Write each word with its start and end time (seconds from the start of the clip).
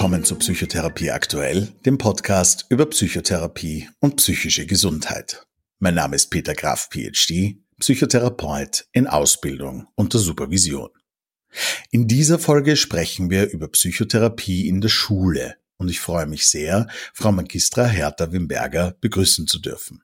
willkommen 0.00 0.24
zu 0.24 0.36
Psychotherapie 0.36 1.10
aktuell, 1.10 1.74
dem 1.84 1.98
Podcast 1.98 2.64
über 2.70 2.86
Psychotherapie 2.86 3.90
und 4.00 4.16
psychische 4.16 4.64
Gesundheit. 4.64 5.46
Mein 5.78 5.94
Name 5.94 6.16
ist 6.16 6.30
Peter 6.30 6.54
Graf, 6.54 6.88
PhD, 6.90 7.58
Psychotherapeut 7.78 8.86
in 8.92 9.06
Ausbildung 9.06 9.88
unter 9.96 10.18
Supervision. 10.18 10.88
In 11.90 12.08
dieser 12.08 12.38
Folge 12.38 12.78
sprechen 12.78 13.28
wir 13.28 13.50
über 13.50 13.68
Psychotherapie 13.68 14.68
in 14.68 14.80
der 14.80 14.88
Schule 14.88 15.56
und 15.76 15.90
ich 15.90 16.00
freue 16.00 16.24
mich 16.24 16.46
sehr, 16.46 16.88
Frau 17.12 17.30
Magistra 17.30 17.84
Hertha 17.84 18.32
Wimberger 18.32 18.96
begrüßen 19.02 19.48
zu 19.48 19.58
dürfen. 19.58 20.02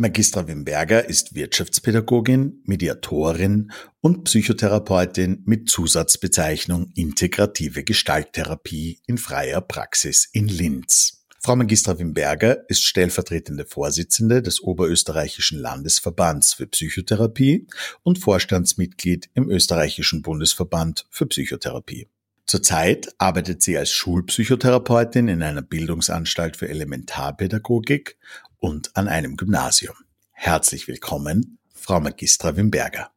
Magistra 0.00 0.46
Wimberger 0.46 1.08
ist 1.08 1.34
Wirtschaftspädagogin, 1.34 2.62
Mediatorin 2.62 3.72
und 4.00 4.22
Psychotherapeutin 4.22 5.42
mit 5.44 5.68
Zusatzbezeichnung 5.68 6.92
Integrative 6.94 7.82
Gestalttherapie 7.82 9.00
in 9.08 9.18
freier 9.18 9.60
Praxis 9.60 10.28
in 10.30 10.46
Linz. 10.46 11.24
Frau 11.40 11.56
Magistra 11.56 11.98
Wimberger 11.98 12.70
ist 12.70 12.84
stellvertretende 12.84 13.66
Vorsitzende 13.66 14.40
des 14.40 14.62
Oberösterreichischen 14.62 15.58
Landesverbands 15.58 16.54
für 16.54 16.68
Psychotherapie 16.68 17.66
und 18.04 18.20
Vorstandsmitglied 18.20 19.28
im 19.34 19.50
Österreichischen 19.50 20.22
Bundesverband 20.22 21.06
für 21.10 21.26
Psychotherapie. 21.26 22.06
Zurzeit 22.48 23.08
arbeitet 23.18 23.60
sie 23.62 23.76
als 23.76 23.90
Schulpsychotherapeutin 23.90 25.28
in 25.28 25.42
einer 25.42 25.60
Bildungsanstalt 25.60 26.56
für 26.56 26.66
Elementarpädagogik 26.66 28.16
und 28.58 28.96
an 28.96 29.08
einem 29.08 29.36
Gymnasium. 29.36 29.94
Herzlich 30.32 30.88
willkommen, 30.88 31.58
Frau 31.72 32.00
Magistra 32.00 32.56
Wimberger. 32.56 33.10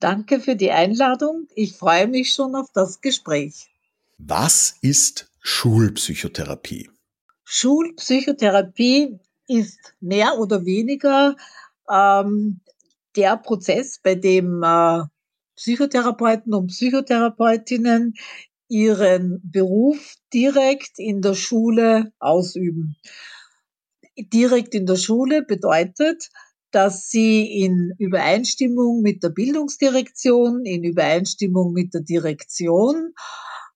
Danke 0.00 0.40
für 0.40 0.56
die 0.56 0.70
Einladung. 0.70 1.48
Ich 1.54 1.76
freue 1.76 2.06
mich 2.06 2.32
schon 2.32 2.54
auf 2.54 2.70
das 2.72 3.00
Gespräch. 3.00 3.68
Was 4.18 4.76
ist 4.80 5.30
Schulpsychotherapie? 5.40 6.90
Schulpsychotherapie 7.44 9.18
ist 9.46 9.94
mehr 10.00 10.38
oder 10.38 10.64
weniger 10.64 11.36
ähm, 11.90 12.60
der 13.16 13.36
Prozess, 13.36 13.98
bei 14.02 14.14
dem 14.14 14.62
äh, 14.62 15.02
Psychotherapeuten 15.56 16.54
und 16.54 16.68
Psychotherapeutinnen 16.68 18.14
ihren 18.68 19.40
Beruf 19.42 20.14
direkt 20.32 20.98
in 20.98 21.22
der 21.22 21.34
Schule 21.34 22.12
ausüben 22.18 22.96
direkt 24.32 24.74
in 24.74 24.86
der 24.86 24.96
Schule 24.96 25.42
bedeutet, 25.42 26.28
dass 26.70 27.08
sie 27.08 27.62
in 27.62 27.92
Übereinstimmung 27.98 29.00
mit 29.00 29.22
der 29.22 29.30
Bildungsdirektion, 29.30 30.64
in 30.64 30.84
Übereinstimmung 30.84 31.72
mit 31.72 31.94
der 31.94 32.02
Direktion 32.02 33.14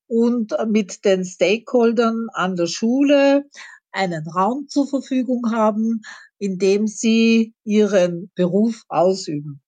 und 0.07 0.55
mit 0.69 1.05
den 1.05 1.25
Stakeholdern 1.25 2.27
an 2.35 2.57
der 2.57 2.67
Schule 2.67 3.45
einen 3.93 4.29
Raum 4.29 4.69
zur 4.69 4.87
Verfügung 4.89 5.53
haben, 5.53 6.03
in 6.39 6.59
dem 6.59 6.87
sie 6.87 7.55
ihren 7.65 8.31
Beruf 8.35 8.83
ausüben. 8.89 9.63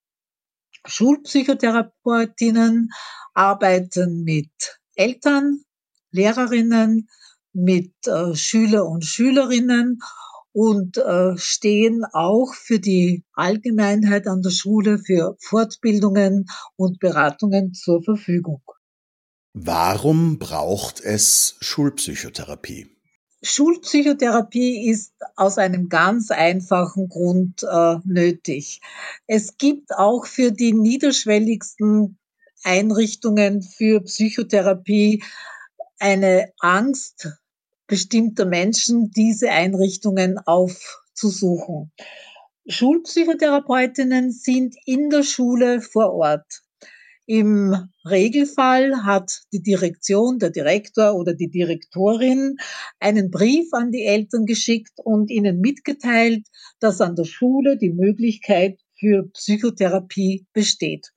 Schulpsychotherapeutinnen 0.87 2.91
arbeiten 3.33 4.23
mit 4.25 4.51
Eltern, 4.95 5.63
Lehrerinnen, 6.11 7.09
mit 7.55 7.95
äh, 8.07 8.35
Schüler 8.35 8.87
und 8.87 9.05
Schülerinnen 9.05 10.01
und 10.55 10.99
äh, 10.99 11.37
stehen 11.37 12.05
auch 12.13 12.55
für 12.55 12.79
die 12.79 13.25
Allgemeinheit 13.33 14.29
an 14.29 14.41
der 14.41 14.51
Schule 14.51 14.99
für 14.99 15.37
Fortbildungen 15.41 16.47
und 16.77 17.01
Beratungen 17.01 17.75
zur 17.75 18.05
Verfügung. 18.05 18.63
Warum 19.53 20.39
braucht 20.39 21.01
es 21.01 21.57
Schulpsychotherapie? 21.61 22.87
Schulpsychotherapie 23.43 24.89
ist 24.89 25.13
aus 25.35 25.59
einem 25.59 25.89
ganz 25.89 26.31
einfachen 26.31 27.09
Grund 27.09 27.65
äh, 27.65 27.97
nötig. 28.05 28.81
Es 29.27 29.59
gibt 29.59 29.93
auch 29.93 30.25
für 30.27 30.53
die 30.53 30.73
niederschwelligsten 30.73 32.17
Einrichtungen 32.63 33.61
für 33.63 34.01
Psychotherapie 34.03 35.25
eine 35.99 36.53
Angst 36.61 37.29
bestimmter 37.87 38.47
Menschen 38.47 39.11
diese 39.11 39.51
Einrichtungen 39.51 40.39
aufzusuchen. 40.39 41.93
Schulpsychotherapeutinnen 42.67 44.33
sind 44.33 44.75
in 44.87 45.11
der 45.11 45.23
Schule 45.23 45.81
vor 45.81 46.15
Ort. 46.15 46.63
Im 47.27 47.89
Regelfall 48.09 49.05
hat 49.05 49.43
die 49.53 49.63
Direktion, 49.63 50.39
der 50.39 50.51
Direktor 50.51 51.15
oder 51.15 51.35
die 51.35 51.51
Direktorin 51.51 52.57
einen 53.01 53.31
Brief 53.31 53.73
an 53.73 53.93
die 53.93 54.05
Eltern 54.05 54.45
geschickt 54.45 54.93
und 54.97 55.31
ihnen 55.31 55.61
mitgeteilt, 55.61 56.47
dass 56.81 57.01
an 57.01 57.17
der 57.17 57.25
Schule 57.25 57.79
die 57.79 57.93
Möglichkeit 57.93 58.79
für 58.99 59.31
Psychotherapie 59.33 60.47
besteht 60.53 61.14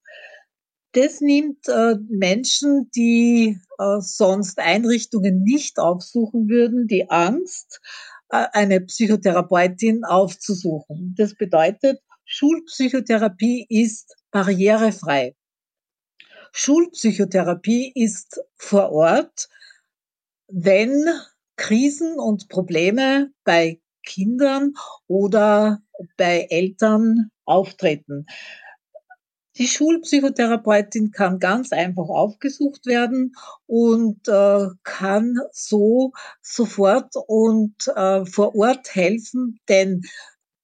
das 0.97 1.21
nimmt 1.21 1.67
äh, 1.67 1.95
Menschen, 2.09 2.89
die 2.95 3.59
äh, 3.77 3.99
sonst 3.99 4.57
Einrichtungen 4.57 5.43
nicht 5.43 5.77
aufsuchen 5.77 6.49
würden, 6.49 6.87
die 6.87 7.07
Angst, 7.11 7.81
äh, 8.29 8.47
eine 8.53 8.81
Psychotherapeutin 8.81 10.03
aufzusuchen. 10.03 11.13
Das 11.15 11.35
bedeutet, 11.35 11.99
Schulpsychotherapie 12.25 13.67
ist 13.69 14.15
barrierefrei. 14.31 15.35
Schulpsychotherapie 16.51 17.91
ist 17.93 18.41
vor 18.55 18.91
Ort, 18.91 19.49
wenn 20.47 21.05
Krisen 21.57 22.17
und 22.17 22.49
Probleme 22.49 23.31
bei 23.43 23.79
Kindern 24.03 24.73
oder 25.05 25.79
bei 26.17 26.47
Eltern 26.49 27.29
auftreten. 27.45 28.25
Die 29.57 29.67
Schulpsychotherapeutin 29.67 31.11
kann 31.11 31.39
ganz 31.39 31.71
einfach 31.71 32.09
aufgesucht 32.09 32.85
werden 32.85 33.33
und 33.65 34.27
äh, 34.27 34.67
kann 34.83 35.35
so 35.51 36.11
sofort 36.41 37.13
und 37.27 37.75
äh, 37.95 38.23
vor 38.25 38.55
Ort 38.55 38.93
helfen, 38.93 39.59
denn 39.67 40.03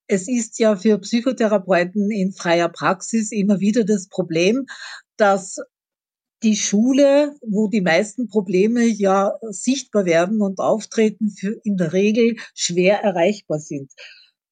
es 0.07 0.27
ist 0.27 0.59
ja 0.59 0.75
für 0.75 0.99
Psychotherapeuten 0.99 2.11
in 2.11 2.33
freier 2.33 2.69
Praxis 2.69 3.31
immer 3.31 3.59
wieder 3.59 3.83
das 3.83 4.09
Problem, 4.09 4.67
dass 5.17 5.57
die 6.43 6.57
Schule, 6.57 7.35
wo 7.41 7.69
die 7.69 7.81
meisten 7.81 8.27
Probleme 8.27 8.83
ja 8.83 9.33
sichtbar 9.49 10.05
werden 10.05 10.41
und 10.41 10.59
auftreten, 10.59 11.29
für 11.31 11.59
in 11.63 11.77
der 11.77 11.93
Regel 11.93 12.35
schwer 12.53 12.99
erreichbar 13.01 13.59
sind. 13.59 13.91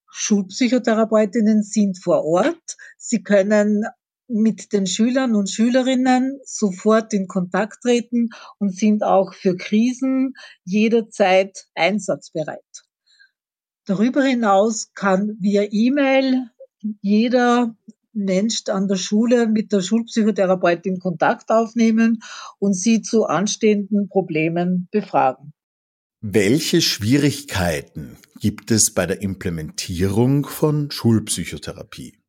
Schulpsychotherapeutinnen 0.09 1.63
sind 1.63 2.01
vor 2.01 2.23
Ort. 2.23 2.77
Sie 2.97 3.21
können 3.21 3.85
mit 4.33 4.73
den 4.73 4.87
Schülern 4.87 5.35
und 5.35 5.49
Schülerinnen 5.49 6.39
sofort 6.43 7.13
in 7.13 7.27
Kontakt 7.27 7.81
treten 7.81 8.29
und 8.59 8.75
sind 8.75 9.03
auch 9.03 9.33
für 9.33 9.55
Krisen 9.55 10.33
jederzeit 10.63 11.67
einsatzbereit. 11.75 12.59
Darüber 13.85 14.23
hinaus 14.23 14.91
kann 14.93 15.37
via 15.39 15.63
E-Mail 15.69 16.49
jeder 17.01 17.75
Mensch 18.13 18.63
an 18.67 18.87
der 18.87 18.95
Schule 18.95 19.47
mit 19.47 19.71
der 19.71 19.81
Schulpsychotherapeutin 19.81 20.99
Kontakt 20.99 21.49
aufnehmen 21.49 22.21
und 22.59 22.73
sie 22.73 23.01
zu 23.01 23.25
anstehenden 23.25 24.09
Problemen 24.09 24.87
befragen. 24.91 25.53
Welche 26.19 26.81
Schwierigkeiten 26.81 28.17
gibt 28.39 28.69
es 28.69 28.93
bei 28.93 29.05
der 29.05 29.21
Implementierung 29.21 30.45
von 30.45 30.91
Schulpsychotherapie? 30.91 32.19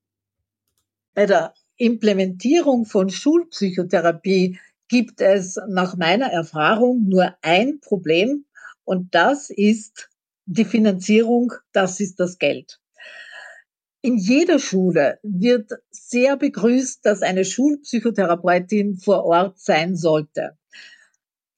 Bei 1.15 1.27
der 1.27 1.53
Implementierung 1.83 2.85
von 2.85 3.11
Schulpsychotherapie 3.11 4.61
gibt 4.87 5.21
es 5.21 5.59
nach 5.69 5.97
meiner 5.97 6.27
Erfahrung 6.27 7.09
nur 7.09 7.35
ein 7.43 7.81
Problem 7.81 8.45
und 8.85 9.13
das 9.17 9.51
ist 9.51 10.09
die 10.47 10.65
Finanzierung, 10.65 11.53
das 11.73 11.99
ist 11.99 12.21
das 12.21 12.39
Geld. 12.39 12.81
In 14.01 14.17
jeder 14.17 14.61
Schule 14.61 15.19
wird 15.25 15.73
sehr 15.91 16.37
begrüßt, 16.37 17.05
dass 17.05 17.21
eine 17.21 17.45
Schulpsychotherapeutin 17.45 18.99
vor 18.99 19.25
Ort 19.25 19.59
sein 19.59 19.97
sollte. 19.97 20.57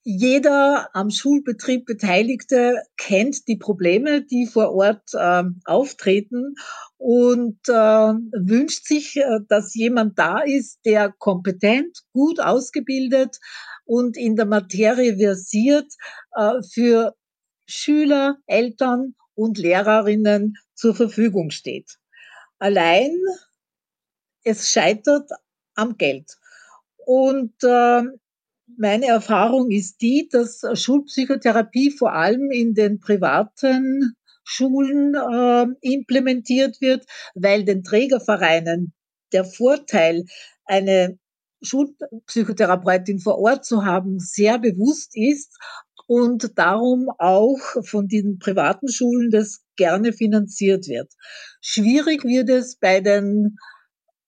Jeder 0.07 0.89
am 0.93 1.09
Schulbetrieb 1.09 1.87
Beteiligte 1.87 2.83
kennt 2.95 3.47
die 3.47 3.57
Probleme, 3.57 4.23
die 4.23 4.45
vor 4.45 4.71
Ort 4.71 5.01
äh, 5.13 5.43
auftreten 5.65 6.53
und 6.97 7.57
äh, 7.67 7.71
wünscht 7.73 8.85
sich, 8.85 9.15
äh, 9.17 9.39
dass 9.49 9.73
jemand 9.73 10.19
da 10.19 10.41
ist, 10.41 10.77
der 10.85 11.11
kompetent, 11.17 12.03
gut 12.13 12.39
ausgebildet 12.39 13.39
und 13.83 14.15
in 14.15 14.35
der 14.35 14.45
Materie 14.45 15.17
versiert 15.17 15.91
äh, 16.35 16.61
für 16.71 17.15
Schüler, 17.65 18.37
Eltern 18.45 19.15
und 19.33 19.57
Lehrerinnen 19.57 20.53
zur 20.75 20.93
Verfügung 20.93 21.49
steht. 21.49 21.97
Allein 22.59 23.17
es 24.43 24.69
scheitert 24.69 25.31
am 25.73 25.97
Geld. 25.97 26.37
Und 27.07 27.55
äh, 27.63 28.03
meine 28.77 29.07
Erfahrung 29.07 29.71
ist 29.71 30.01
die, 30.01 30.27
dass 30.31 30.61
Schulpsychotherapie 30.73 31.91
vor 31.91 32.13
allem 32.13 32.51
in 32.51 32.73
den 32.73 32.99
privaten 32.99 34.15
Schulen 34.43 35.15
äh, 35.15 35.65
implementiert 35.81 36.81
wird, 36.81 37.05
weil 37.33 37.63
den 37.63 37.83
Trägervereinen 37.83 38.93
der 39.31 39.43
Vorteil, 39.43 40.25
eine 40.65 41.17
Schulpsychotherapeutin 41.61 43.19
vor 43.19 43.39
Ort 43.39 43.65
zu 43.65 43.85
haben, 43.85 44.19
sehr 44.19 44.59
bewusst 44.59 45.11
ist 45.15 45.57
und 46.07 46.57
darum 46.57 47.09
auch 47.17 47.59
von 47.83 48.07
den 48.07 48.37
privaten 48.37 48.87
Schulen 48.87 49.31
das 49.31 49.63
gerne 49.75 50.13
finanziert 50.13 50.87
wird. 50.87 51.11
Schwierig 51.61 52.23
wird 52.23 52.49
es 52.49 52.77
bei 52.77 53.01
den 53.01 53.57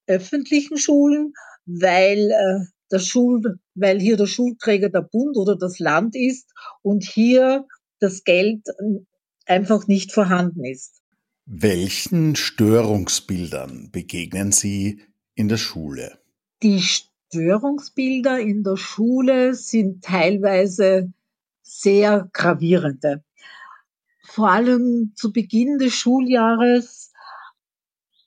öffentlichen 0.07 0.77
Schulen, 0.77 1.33
weil 1.65 2.31
äh, 2.31 2.65
der 2.91 2.99
Schul, 2.99 3.59
weil 3.75 3.99
hier 3.99 4.17
der 4.17 4.27
Schulträger 4.27 4.89
der 4.89 5.01
Bund 5.01 5.37
oder 5.37 5.55
das 5.55 5.79
Land 5.79 6.15
ist 6.15 6.49
und 6.81 7.03
hier 7.03 7.65
das 7.99 8.23
Geld 8.23 8.65
einfach 9.45 9.87
nicht 9.87 10.11
vorhanden 10.11 10.65
ist. 10.65 11.01
Welchen 11.45 12.35
Störungsbildern 12.35 13.89
begegnen 13.91 14.51
Sie 14.51 15.01
in 15.33 15.47
der 15.47 15.57
Schule? 15.57 16.19
Die 16.61 16.81
Störungsbilder 16.81 18.39
in 18.39 18.63
der 18.63 18.75
Schule 18.75 19.53
sind 19.53 20.03
teilweise 20.03 21.13
sehr 21.61 22.29
gravierende. 22.33 23.23
Vor 24.23 24.49
allem 24.49 25.13
zu 25.15 25.31
Beginn 25.31 25.77
des 25.77 25.93
Schuljahres 25.93 27.11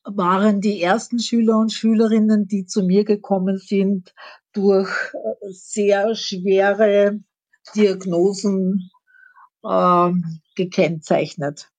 waren 0.05 0.61
die 0.61 0.81
ersten 0.81 1.19
Schüler 1.19 1.59
und 1.59 1.73
Schülerinnen, 1.73 2.49
die 2.49 2.65
zu 2.65 2.83
mir 2.83 3.05
gekommen 3.05 3.59
sind, 3.59 4.15
durch 4.53 4.91
äh, 5.15 5.51
sehr 5.51 6.15
schwere 6.15 7.21
Diagnosen 7.75 8.91
äh, 9.63 10.11
gekennzeichnet. 10.57 11.71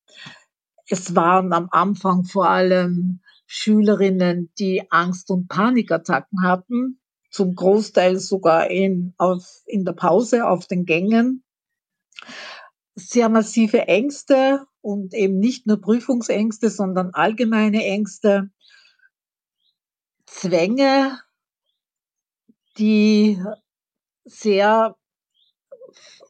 Es 0.88 1.16
waren 1.16 1.54
am 1.54 1.70
Anfang 1.72 2.26
vor 2.26 2.50
allem 2.50 3.22
Schülerinnen, 3.46 4.52
die 4.60 4.92
Angst- 4.92 5.30
und 5.30 5.48
Panikattacken 5.48 6.44
hatten, 6.44 7.00
zum 7.30 7.56
Großteil 7.56 8.18
sogar 8.18 8.70
in, 8.70 9.14
auf, 9.18 9.62
in 9.66 9.86
der 9.86 9.94
Pause 9.94 10.48
auf 10.48 10.68
den 10.68 10.86
Gängen. 10.86 11.44
Sehr 12.96 13.30
massive 13.30 13.88
Ängste 13.88 14.66
und 14.82 15.14
eben 15.14 15.40
nicht 15.40 15.66
nur 15.66 15.80
Prüfungsängste, 15.80 16.70
sondern 16.70 17.12
allgemeine 17.14 17.86
Ängste, 17.86 18.50
Zwänge, 20.26 21.20
die 22.78 23.42
sehr 24.26 24.96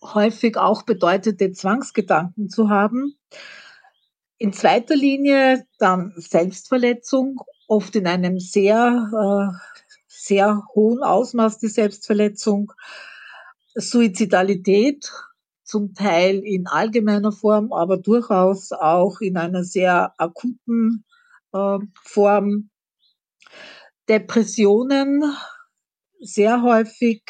häufig 0.01 0.57
auch 0.57 0.83
bedeutete 0.83 1.51
Zwangsgedanken 1.51 2.49
zu 2.49 2.69
haben. 2.69 3.17
In 4.37 4.53
zweiter 4.53 4.95
Linie 4.95 5.65
dann 5.77 6.13
Selbstverletzung, 6.15 7.39
oft 7.67 7.95
in 7.95 8.07
einem 8.07 8.39
sehr, 8.39 9.09
äh, 9.13 9.85
sehr 10.07 10.63
hohen 10.73 11.03
Ausmaß 11.03 11.59
die 11.59 11.67
Selbstverletzung, 11.67 12.73
Suizidalität, 13.75 15.11
zum 15.63 15.93
Teil 15.93 16.39
in 16.39 16.67
allgemeiner 16.67 17.31
Form, 17.31 17.71
aber 17.71 17.97
durchaus 17.97 18.73
auch 18.73 19.21
in 19.21 19.37
einer 19.37 19.63
sehr 19.63 20.13
akuten 20.17 21.05
äh, 21.53 21.77
Form. 22.03 22.69
Depressionen 24.09 25.23
sehr 26.21 26.61
häufig. 26.61 27.23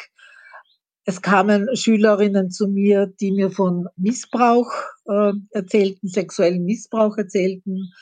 Es 1.04 1.20
kamen 1.20 1.74
Schülerinnen 1.74 2.50
zu 2.50 2.68
mir, 2.68 3.12
die 3.20 3.32
mir 3.32 3.50
von 3.50 3.88
Missbrauch 3.96 4.70
äh, 5.06 5.32
erzählten, 5.50 6.06
sexuellen 6.06 6.64
Missbrauch 6.64 7.16
erzählten, 7.18 7.92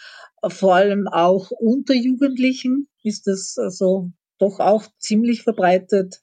vor 0.49 0.75
allem 0.75 1.07
auch 1.09 1.51
unter 1.51 1.95
Jugendlichen 1.95 2.89
ist 3.03 3.27
das 3.27 3.57
also 3.59 4.11
doch 4.39 4.59
auch 4.59 4.85
ziemlich 4.99 5.43
verbreitet. 5.43 6.23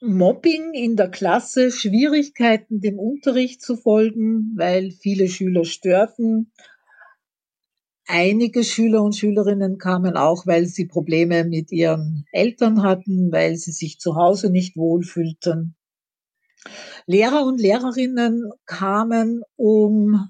Mobbing 0.00 0.72
in 0.72 0.96
der 0.96 1.10
Klasse, 1.10 1.70
Schwierigkeiten 1.70 2.80
dem 2.80 2.98
Unterricht 2.98 3.62
zu 3.62 3.76
folgen, 3.76 4.54
weil 4.56 4.90
viele 4.90 5.28
Schüler 5.28 5.64
störten. 5.64 6.52
Einige 8.12 8.64
Schüler 8.64 9.04
und 9.04 9.14
Schülerinnen 9.14 9.78
kamen 9.78 10.16
auch, 10.16 10.44
weil 10.44 10.66
sie 10.66 10.86
Probleme 10.86 11.44
mit 11.44 11.70
ihren 11.70 12.24
Eltern 12.32 12.82
hatten, 12.82 13.30
weil 13.30 13.56
sie 13.56 13.70
sich 13.70 14.00
zu 14.00 14.16
Hause 14.16 14.50
nicht 14.50 14.76
wohlfühlten. 14.76 15.76
Lehrer 17.06 17.46
und 17.46 17.60
Lehrerinnen 17.60 18.50
kamen, 18.66 19.42
um 19.54 20.28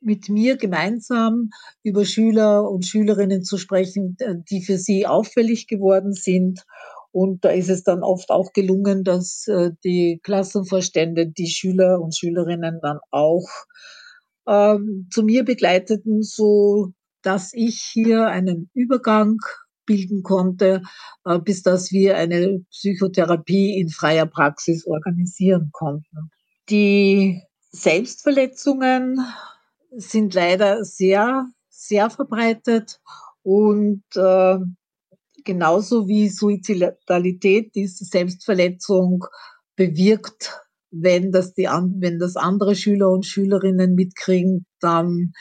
mit 0.00 0.28
mir 0.28 0.56
gemeinsam 0.56 1.50
über 1.82 2.04
Schüler 2.04 2.70
und 2.70 2.86
Schülerinnen 2.86 3.42
zu 3.42 3.58
sprechen, 3.58 4.16
die 4.48 4.62
für 4.62 4.78
sie 4.78 5.04
auffällig 5.04 5.66
geworden 5.66 6.12
sind 6.12 6.64
und 7.10 7.44
da 7.44 7.50
ist 7.50 7.70
es 7.70 7.84
dann 7.84 8.02
oft 8.02 8.30
auch 8.30 8.52
gelungen, 8.52 9.04
dass 9.04 9.46
äh, 9.46 9.70
die 9.84 10.18
Klassenvorstände 10.24 11.28
die 11.28 11.46
Schüler 11.46 12.00
und 12.00 12.16
Schülerinnen 12.16 12.80
dann 12.82 12.98
auch 13.12 13.46
ähm, 14.46 15.08
zu 15.10 15.22
mir 15.22 15.44
begleiteten, 15.44 16.22
so 16.22 16.92
dass 17.22 17.52
ich 17.54 17.80
hier 17.80 18.26
einen 18.28 18.70
Übergang 18.74 19.38
bilden 19.86 20.22
konnte, 20.22 20.82
äh, 21.24 21.38
bis 21.38 21.62
dass 21.62 21.92
wir 21.92 22.16
eine 22.16 22.64
Psychotherapie 22.70 23.78
in 23.78 23.88
freier 23.88 24.26
Praxis 24.26 24.86
organisieren 24.86 25.70
konnten. 25.72 26.30
Die 26.68 27.42
Selbstverletzungen 27.70 29.20
sind 29.90 30.34
leider 30.34 30.84
sehr, 30.84 31.46
sehr 31.68 32.10
verbreitet 32.10 33.00
und 33.42 34.04
äh, 34.16 34.56
genauso 35.44 36.08
wie 36.08 36.28
Suizidalität 36.28 37.74
diese 37.74 38.04
Selbstverletzung 38.04 39.24
bewirkt, 39.76 40.63
wenn 40.94 41.32
das, 41.32 41.54
die, 41.54 41.64
wenn 41.64 42.18
das 42.18 42.36
andere 42.36 42.74
Schüler 42.76 43.10
und 43.10 43.26
Schülerinnen 43.26 43.94
mitkriegen, 43.94 44.66
dann 44.80 45.32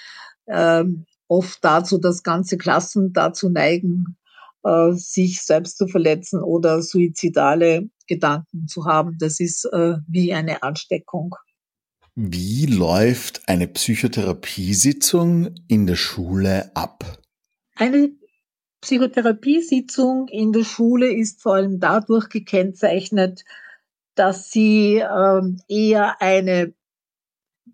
äh, 0.46 0.84
oft 1.28 1.64
dazu, 1.64 1.98
dass 1.98 2.24
ganze 2.24 2.58
Klassen 2.58 3.14
dazu 3.14 3.50
neigen, 3.50 4.18
äh, 4.64 4.92
sich 4.94 5.42
selbst 5.42 5.78
zu 5.78 5.88
verletzen 5.88 6.42
oder 6.42 6.82
suizidale 6.82 7.90
Gedanken 8.08 8.68
zu 8.68 8.86
haben. 8.86 9.18
Das 9.20 9.40
ist 9.40 9.66
äh, 9.66 9.96
wie 10.08 10.34
eine 10.34 10.64
Ansteckung. 10.64 11.36
Wie 12.16 12.68
läuft 12.68 13.48
eine 13.48 13.68
Psychotherapiesitzung 13.68 15.56
in 15.68 15.88
der 15.88 15.96
Schule 15.96 16.72
ab? 16.76 17.20
Eine 17.76 18.12
Psychotherapiesitzung 18.82 20.28
in 20.28 20.52
der 20.52 20.64
Schule 20.64 21.12
ist 21.12 21.42
vor 21.42 21.56
allem 21.56 21.80
dadurch 21.80 22.30
gekennzeichnet, 22.30 23.44
dass 24.16 24.52
sie 24.52 24.98
ähm, 24.98 25.62
eher 25.68 26.22
eine 26.22 26.74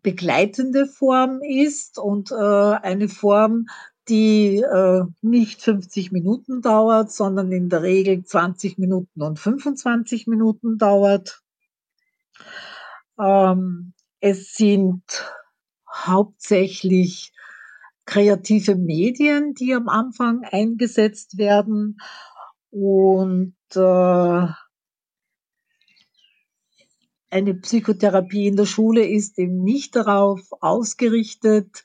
begleitende 0.02 0.86
Form 0.86 1.42
ist 1.42 2.00
und 2.00 2.32
äh, 2.32 2.36
eine 2.36 3.10
Form, 3.10 3.68
die 4.08 4.58
äh, 4.58 5.04
nicht 5.22 5.62
50 5.62 6.12
Minuten 6.12 6.62
dauert, 6.62 7.12
sondern 7.12 7.52
in 7.52 7.70
der 7.70 7.84
Regel 7.84 8.24
20 8.24 8.78
Minuten 8.78 9.22
und 9.22 9.40
25 9.40 10.28
Minuten 10.28 10.78
dauert. 10.78 11.42
Ähm, 13.20 13.94
es 14.20 14.54
sind 14.54 15.04
hauptsächlich 15.94 17.34
kreative 18.06 18.76
Medien, 18.76 19.54
die 19.54 19.74
am 19.76 19.88
Anfang 19.88 20.44
eingesetzt 20.44 21.38
werden. 21.38 21.98
Und 22.72 23.56
äh, 23.76 24.48
eine 27.30 27.54
Psychotherapie 27.54 28.48
in 28.48 28.56
der 28.56 28.66
Schule 28.66 29.08
ist 29.08 29.38
eben 29.38 29.64
nicht 29.64 29.96
darauf 29.96 30.42
ausgerichtet, 30.62 31.84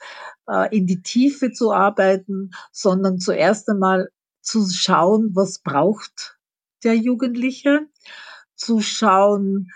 äh, 0.49 0.75
in 0.77 0.87
die 0.87 1.03
Tiefe 1.03 1.53
zu 1.53 1.73
arbeiten, 1.73 2.51
sondern 2.73 3.19
zuerst 3.19 3.69
einmal 3.69 4.09
zu 4.41 4.69
schauen, 4.69 5.31
was 5.35 5.61
braucht 5.61 6.39
der 6.83 6.95
Jugendliche, 6.95 7.87
zu 8.57 8.81
schauen, 8.81 9.69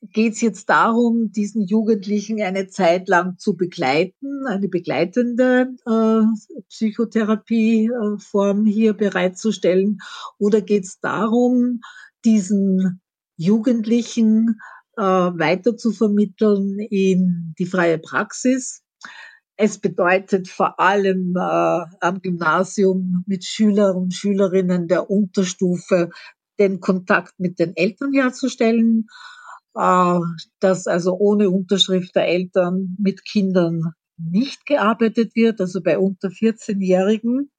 geht 0.00 0.34
es 0.34 0.40
jetzt 0.40 0.68
darum, 0.70 1.32
diesen 1.32 1.62
Jugendlichen 1.62 2.40
eine 2.40 2.68
Zeit 2.68 3.08
lang 3.08 3.36
zu 3.38 3.56
begleiten, 3.56 4.46
eine 4.46 4.68
begleitende 4.68 5.74
äh, 5.86 6.60
Psychotherapieform 6.68 8.64
hier 8.64 8.94
bereitzustellen? 8.94 9.98
Oder 10.38 10.60
geht 10.60 10.84
es 10.84 11.00
darum, 11.00 11.80
diesen 12.24 13.00
Jugendlichen 13.36 14.60
äh, 14.98 15.00
weiter 15.00 15.76
zu 15.76 15.92
vermitteln 15.92 16.78
in 16.78 17.54
die 17.58 17.66
freie 17.66 17.98
Praxis? 17.98 18.82
Es 19.56 19.78
bedeutet 19.78 20.48
vor 20.48 20.78
allem 20.78 21.34
äh, 21.36 21.40
am 22.00 22.20
Gymnasium 22.20 23.24
mit 23.26 23.44
Schüler 23.44 23.96
und 23.96 24.12
Schülerinnen 24.12 24.88
der 24.88 25.10
Unterstufe 25.10 26.10
den 26.58 26.80
Kontakt 26.80 27.38
mit 27.38 27.58
den 27.58 27.76
Eltern 27.76 28.12
herzustellen, 28.12 29.06
äh, 29.74 30.18
dass 30.60 30.86
also 30.86 31.16
ohne 31.16 31.50
Unterschrift 31.50 32.14
der 32.14 32.28
Eltern 32.28 32.96
mit 32.98 33.24
Kindern 33.24 33.92
nicht 34.16 34.66
gearbeitet 34.66 35.34
wird, 35.36 35.60
also 35.60 35.80
bei 35.80 35.98
unter 35.98 36.28
14-Jährigen, 36.28 37.50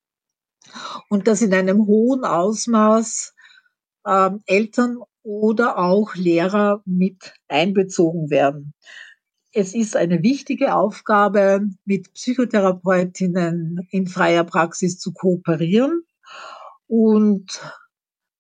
und 1.10 1.28
dass 1.28 1.42
in 1.42 1.54
einem 1.54 1.86
hohen 1.86 2.26
Ausmaß 2.26 3.34
äh, 4.06 4.32
Eltern 4.46 4.98
oder 5.24 5.78
auch 5.78 6.16
Lehrer 6.16 6.82
mit 6.86 7.34
einbezogen 7.48 8.30
werden. 8.30 8.74
Es 9.52 9.74
ist 9.74 9.96
eine 9.96 10.22
wichtige 10.22 10.76
Aufgabe, 10.76 11.68
mit 11.86 12.14
Psychotherapeutinnen 12.14 13.88
in 13.90 14.08
freier 14.08 14.44
Praxis 14.44 15.00
zu 15.00 15.12
kooperieren. 15.12 16.04
Und 16.88 17.60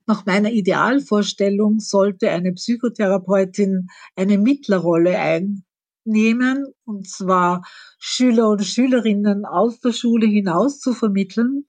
nach 0.05 0.25
meiner 0.25 0.51
Idealvorstellung 0.51 1.79
sollte 1.79 2.29
eine 2.29 2.53
Psychotherapeutin 2.53 3.87
eine 4.15 4.37
Mittlerrolle 4.37 5.17
einnehmen, 5.19 6.65
und 6.85 7.07
zwar 7.07 7.63
Schüler 7.97 8.49
und 8.49 8.63
Schülerinnen 8.63 9.45
aus 9.45 9.79
der 9.79 9.93
Schule 9.93 10.27
hinaus 10.27 10.79
zu 10.79 10.93
vermitteln 10.93 11.65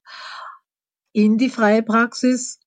in 1.13 1.39
die 1.39 1.51
freie 1.51 1.83
Praxis, 1.83 2.61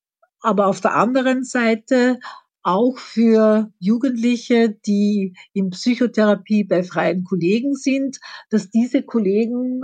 aber 0.44 0.68
auf 0.68 0.82
der 0.82 0.96
anderen 0.96 1.44
Seite 1.44 2.20
auch 2.62 2.98
für 2.98 3.72
Jugendliche, 3.80 4.70
die 4.70 5.36
in 5.54 5.72
Psychotherapie 5.72 6.64
bei 6.64 6.84
freien 6.84 7.24
Kollegen 7.24 7.76
sind, 7.76 8.20
dass 8.50 8.70
diese 8.70 9.04
Kollegen 9.04 9.82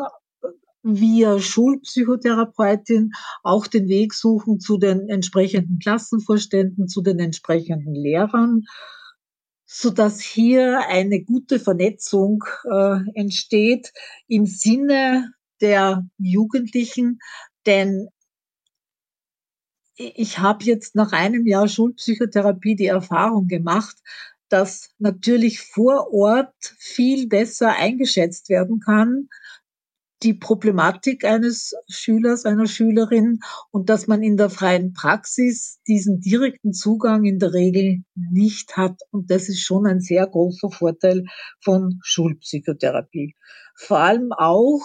via 0.84 1.40
Schulpsychotherapeutin 1.40 3.12
auch 3.44 3.68
den 3.68 3.88
Weg 3.90 4.14
suchen 4.14 4.60
zu 4.60 4.78
den 4.78 5.10
entsprechenden 5.10 5.80
Klassenvorständen, 5.80 6.88
zu 6.88 7.02
den 7.02 7.20
entsprechenden 7.20 7.94
Lehrern, 7.94 8.64
so 9.66 9.90
dass 9.90 10.22
hier 10.22 10.80
eine 10.88 11.22
gute 11.22 11.60
Vernetzung 11.60 12.44
äh, 12.64 13.00
entsteht 13.14 13.92
im 14.28 14.46
Sinne 14.46 15.34
der 15.62 16.08
Jugendlichen, 16.18 17.20
denn 17.66 18.08
ich 20.00 20.40
habe 20.40 20.64
jetzt 20.64 20.96
nach 20.96 21.12
einem 21.12 21.46
Jahr 21.46 21.68
Schulpsychotherapie 21.68 22.76
die 22.76 22.86
Erfahrung 22.86 23.48
gemacht, 23.48 23.98
dass 24.48 24.92
natürlich 24.98 25.60
vor 25.60 26.14
Ort 26.14 26.56
viel 26.78 27.28
besser 27.28 27.76
eingeschätzt 27.76 28.50
werden 28.50 28.80
kann, 28.80 29.28
die 30.24 30.34
Problematik 30.34 31.24
eines 31.24 31.74
Schülers, 31.88 32.46
einer 32.46 32.66
Schülerin 32.66 33.40
und 33.72 33.90
dass 33.90 34.08
man 34.08 34.24
in 34.24 34.38
der 34.38 34.50
freien 34.50 34.94
Praxis 34.94 35.80
diesen 35.88 36.20
direkten 36.20 36.74
Zugang 36.74 37.26
in 37.26 37.40
der 37.40 37.54
Regel 37.54 38.04
nicht 38.16 38.76
hat. 38.76 39.00
Und 39.12 39.30
das 39.32 39.50
ist 39.50 39.62
schon 39.62 39.86
ein 39.86 40.02
sehr 40.02 40.28
großer 40.28 40.72
Vorteil 40.72 41.26
von 41.62 42.00
Schulpsychotherapie. 42.04 43.36
Vor 43.76 44.00
allem 44.00 44.32
auch, 44.34 44.82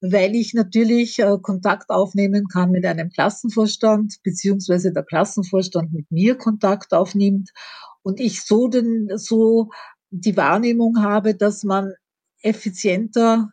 weil 0.00 0.34
ich 0.34 0.54
natürlich 0.54 1.18
äh, 1.18 1.38
Kontakt 1.42 1.90
aufnehmen 1.90 2.46
kann 2.48 2.70
mit 2.70 2.84
einem 2.84 3.10
Klassenvorstand, 3.10 4.16
beziehungsweise 4.22 4.92
der 4.92 5.02
Klassenvorstand 5.02 5.92
mit 5.92 6.10
mir 6.10 6.36
Kontakt 6.36 6.92
aufnimmt 6.92 7.50
und 8.02 8.20
ich 8.20 8.44
so 8.44 8.68
den, 8.68 9.10
so 9.16 9.70
die 10.10 10.36
Wahrnehmung 10.36 11.02
habe, 11.02 11.34
dass 11.34 11.64
man 11.64 11.92
effizienter 12.42 13.50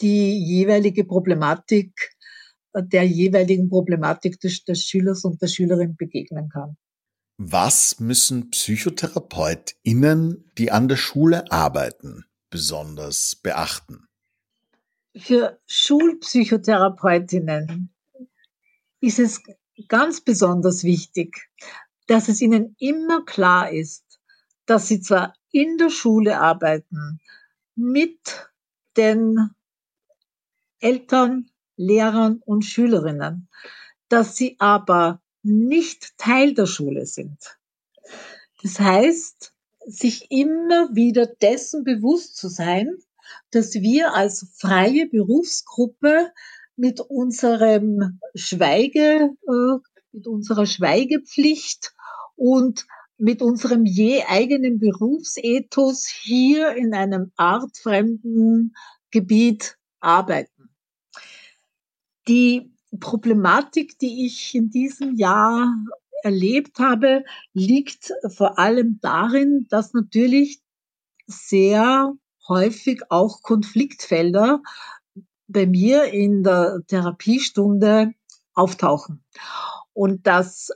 die 0.00 0.38
jeweilige 0.38 1.04
Problematik 1.04 2.12
äh, 2.72 2.82
der 2.82 3.04
jeweiligen 3.04 3.68
Problematik 3.68 4.38
des, 4.40 4.64
des 4.64 4.84
Schülers 4.84 5.24
und 5.24 5.42
der 5.42 5.48
Schülerin 5.48 5.96
begegnen 5.96 6.48
kann. 6.48 6.76
Was 7.36 7.98
müssen 7.98 8.50
PsychotherapeutInnen, 8.50 10.52
die 10.56 10.70
an 10.70 10.86
der 10.86 10.96
Schule 10.96 11.50
arbeiten, 11.50 12.26
besonders 12.48 13.34
beachten? 13.42 14.06
Für 15.16 15.60
Schulpsychotherapeutinnen 15.66 17.94
ist 19.00 19.20
es 19.20 19.40
ganz 19.88 20.20
besonders 20.20 20.82
wichtig, 20.82 21.50
dass 22.08 22.28
es 22.28 22.40
ihnen 22.40 22.74
immer 22.78 23.24
klar 23.24 23.70
ist, 23.70 24.18
dass 24.66 24.88
sie 24.88 25.00
zwar 25.00 25.34
in 25.52 25.78
der 25.78 25.90
Schule 25.90 26.40
arbeiten, 26.40 27.20
mit 27.76 28.50
den 28.96 29.50
Eltern, 30.80 31.48
Lehrern 31.76 32.40
und 32.44 32.64
Schülerinnen, 32.64 33.48
dass 34.08 34.36
sie 34.36 34.56
aber 34.58 35.22
nicht 35.42 36.18
Teil 36.18 36.54
der 36.54 36.66
Schule 36.66 37.06
sind. 37.06 37.58
Das 38.62 38.80
heißt, 38.80 39.54
sich 39.86 40.30
immer 40.30 40.94
wieder 40.94 41.26
dessen 41.26 41.84
bewusst 41.84 42.36
zu 42.36 42.48
sein, 42.48 42.98
dass 43.50 43.74
wir 43.74 44.14
als 44.14 44.46
freie 44.56 45.06
Berufsgruppe 45.06 46.30
mit 46.76 47.00
unserem 47.00 48.20
Schweige, 48.34 49.30
äh, 49.46 49.78
mit 50.12 50.26
unserer 50.26 50.66
Schweigepflicht 50.66 51.94
und 52.36 52.86
mit 53.16 53.42
unserem 53.42 53.84
je 53.84 54.24
eigenen 54.24 54.78
Berufsethos 54.78 56.06
hier 56.06 56.74
in 56.74 56.94
einem 56.94 57.32
artfremden 57.36 58.74
Gebiet 59.10 59.76
arbeiten. 60.00 60.70
Die 62.26 62.72
Problematik, 63.00 63.98
die 63.98 64.26
ich 64.26 64.54
in 64.54 64.70
diesem 64.70 65.16
Jahr 65.16 65.72
erlebt 66.22 66.78
habe, 66.78 67.24
liegt 67.52 68.12
vor 68.28 68.58
allem 68.58 68.98
darin, 69.00 69.66
dass 69.68 69.92
natürlich 69.92 70.60
sehr 71.26 72.14
häufig 72.48 73.02
auch 73.10 73.42
Konfliktfelder 73.42 74.62
bei 75.46 75.66
mir 75.66 76.04
in 76.04 76.42
der 76.42 76.80
Therapiestunde 76.86 78.12
auftauchen. 78.54 79.24
Und 79.92 80.26
dass 80.26 80.70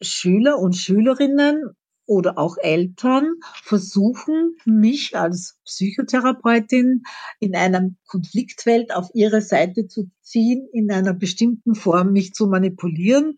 Schüler 0.00 0.58
und 0.58 0.76
Schülerinnen 0.76 1.76
oder 2.06 2.38
auch 2.38 2.56
Eltern 2.56 3.34
versuchen, 3.62 4.56
mich 4.64 5.16
als 5.16 5.58
Psychotherapeutin 5.64 7.02
in 7.38 7.54
einem 7.54 7.96
Konfliktfeld 8.06 8.94
auf 8.94 9.10
ihre 9.12 9.42
Seite 9.42 9.88
zu 9.88 10.10
ziehen, 10.22 10.68
in 10.72 10.90
einer 10.90 11.12
bestimmten 11.12 11.74
Form 11.74 12.12
mich 12.12 12.32
zu 12.32 12.46
manipulieren, 12.46 13.36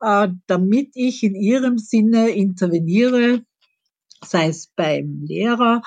äh, 0.00 0.28
damit 0.46 0.90
ich 0.94 1.22
in 1.22 1.34
ihrem 1.34 1.78
Sinne 1.78 2.30
interveniere, 2.30 3.44
sei 4.22 4.48
es 4.48 4.68
beim 4.76 5.22
Lehrer 5.24 5.82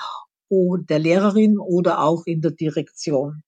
der 0.50 0.98
Lehrerin 0.98 1.58
oder 1.58 2.00
auch 2.00 2.24
in 2.26 2.40
der 2.40 2.52
Direktion. 2.52 3.42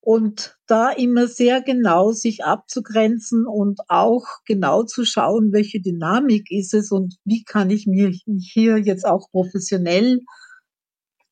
Und 0.00 0.58
da 0.66 0.90
immer 0.90 1.28
sehr 1.28 1.62
genau 1.62 2.12
sich 2.12 2.44
abzugrenzen 2.44 3.46
und 3.46 3.80
auch 3.88 4.26
genau 4.44 4.82
zu 4.82 5.06
schauen, 5.06 5.52
welche 5.52 5.80
Dynamik 5.80 6.50
ist 6.50 6.74
es 6.74 6.90
und 6.90 7.16
wie 7.24 7.42
kann 7.42 7.70
ich 7.70 7.86
mich 7.86 8.22
hier 8.52 8.76
jetzt 8.76 9.06
auch 9.06 9.30
professionell 9.30 10.20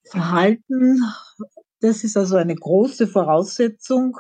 verhalten. 0.05 1.03
Das 1.81 2.03
ist 2.03 2.17
also 2.17 2.37
eine 2.37 2.55
große 2.55 3.09
Voraussetzung 3.09 4.17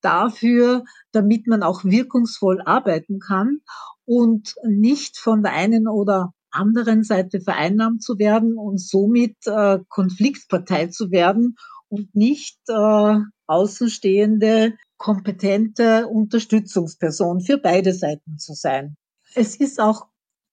dafür, 0.00 0.84
damit 1.12 1.46
man 1.46 1.62
auch 1.62 1.84
wirkungsvoll 1.84 2.62
arbeiten 2.64 3.18
kann 3.18 3.60
und 4.06 4.54
nicht 4.64 5.18
von 5.18 5.42
der 5.42 5.52
einen 5.52 5.88
oder 5.88 6.32
anderen 6.50 7.02
Seite 7.02 7.40
vereinnahmt 7.40 8.02
zu 8.02 8.18
werden 8.18 8.56
und 8.56 8.80
somit 8.80 9.36
äh, 9.46 9.78
Konfliktpartei 9.88 10.86
zu 10.88 11.10
werden 11.10 11.56
und 11.88 12.14
nicht 12.14 12.58
äh, 12.68 13.16
außenstehende, 13.46 14.74
kompetente 14.96 16.06
Unterstützungsperson 16.06 17.40
für 17.40 17.58
beide 17.58 17.92
Seiten 17.92 18.38
zu 18.38 18.54
sein. 18.54 18.96
Es 19.34 19.56
ist 19.56 19.80
auch 19.80 20.06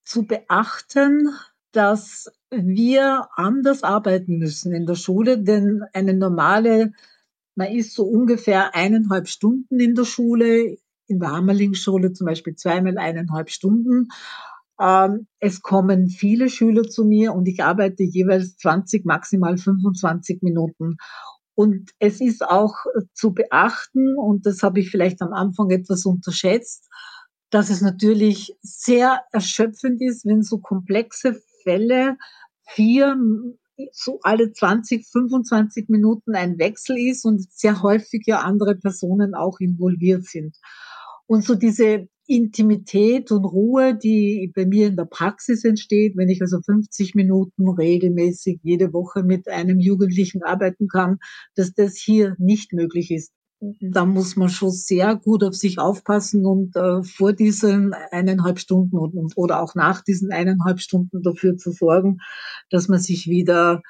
zu 0.03 0.25
beachten, 0.25 1.29
dass 1.71 2.31
wir 2.49 3.27
anders 3.35 3.83
arbeiten 3.83 4.37
müssen 4.37 4.73
in 4.73 4.85
der 4.85 4.95
Schule, 4.95 5.37
denn 5.37 5.83
eine 5.93 6.13
normale, 6.13 6.93
man 7.55 7.71
ist 7.71 7.93
so 7.93 8.05
ungefähr 8.05 8.73
eineinhalb 8.73 9.27
Stunden 9.27 9.79
in 9.79 9.95
der 9.95 10.05
Schule, 10.05 10.77
in 11.07 11.19
der 11.19 11.31
Hammerlingsschule 11.31 12.13
zum 12.13 12.25
Beispiel 12.25 12.55
zweimal 12.55 12.97
eineinhalb 12.97 13.49
Stunden. 13.49 14.07
Ähm, 14.79 15.27
es 15.39 15.61
kommen 15.61 16.07
viele 16.07 16.49
Schüler 16.49 16.83
zu 16.83 17.05
mir 17.05 17.33
und 17.33 17.47
ich 17.47 17.63
arbeite 17.63 18.03
jeweils 18.03 18.57
20, 18.57 19.05
maximal 19.05 19.57
25 19.57 20.41
Minuten. 20.41 20.97
Und 21.55 21.91
es 21.97 22.21
ist 22.21 22.43
auch 22.43 22.75
zu 23.13 23.33
beachten, 23.33 24.15
und 24.15 24.45
das 24.45 24.61
habe 24.61 24.79
ich 24.79 24.91
vielleicht 24.91 25.21
am 25.23 25.33
Anfang 25.33 25.71
etwas 25.71 26.05
unterschätzt, 26.05 26.87
dass 27.49 27.69
es 27.69 27.81
natürlich 27.81 28.55
sehr 28.61 29.21
erschöpfend 29.31 30.01
ist, 30.01 30.25
wenn 30.25 30.43
so 30.43 30.59
komplexe 30.59 31.41
Fälle 31.63 32.17
vier, 32.67 33.15
so 33.91 34.19
alle 34.21 34.51
20, 34.51 35.07
25 35.07 35.89
Minuten 35.89 36.35
ein 36.35 36.59
Wechsel 36.59 36.97
ist 36.97 37.25
und 37.25 37.51
sehr 37.51 37.81
häufig 37.81 38.23
ja 38.27 38.41
andere 38.41 38.75
Personen 38.75 39.33
auch 39.33 39.59
involviert 39.59 40.25
sind. 40.25 40.57
Und 41.25 41.43
so 41.43 41.55
diese 41.55 42.07
Intimität 42.27 43.31
und 43.31 43.45
Ruhe, 43.45 43.95
die 43.95 44.51
bei 44.53 44.65
mir 44.65 44.87
in 44.87 44.97
der 44.97 45.05
Praxis 45.05 45.63
entsteht, 45.63 46.17
wenn 46.17 46.29
ich 46.29 46.41
also 46.41 46.59
50 46.61 47.15
Minuten 47.15 47.69
regelmäßig 47.69 48.59
jede 48.63 48.91
Woche 48.91 49.23
mit 49.23 49.47
einem 49.47 49.79
Jugendlichen 49.79 50.43
arbeiten 50.43 50.87
kann, 50.87 51.19
dass 51.55 51.73
das 51.73 51.95
hier 51.95 52.35
nicht 52.37 52.73
möglich 52.73 53.11
ist. 53.11 53.31
Da 53.81 54.05
muss 54.05 54.35
man 54.35 54.49
schon 54.49 54.71
sehr 54.71 55.15
gut 55.15 55.43
auf 55.43 55.55
sich 55.55 55.79
aufpassen 55.79 56.45
und 56.45 56.75
äh, 56.75 57.01
vor 57.03 57.33
diesen 57.33 57.93
eineinhalb 58.11 58.59
Stunden 58.59 58.97
und, 58.97 59.33
oder 59.35 59.63
auch 59.63 59.73
nach 59.73 60.03
diesen 60.03 60.31
eineinhalb 60.31 60.79
Stunden 60.79 61.23
dafür 61.23 61.57
zu 61.57 61.71
sorgen, 61.71 62.19
dass 62.69 62.87
man 62.87 62.99
sich 62.99 63.27
wieder 63.27 63.81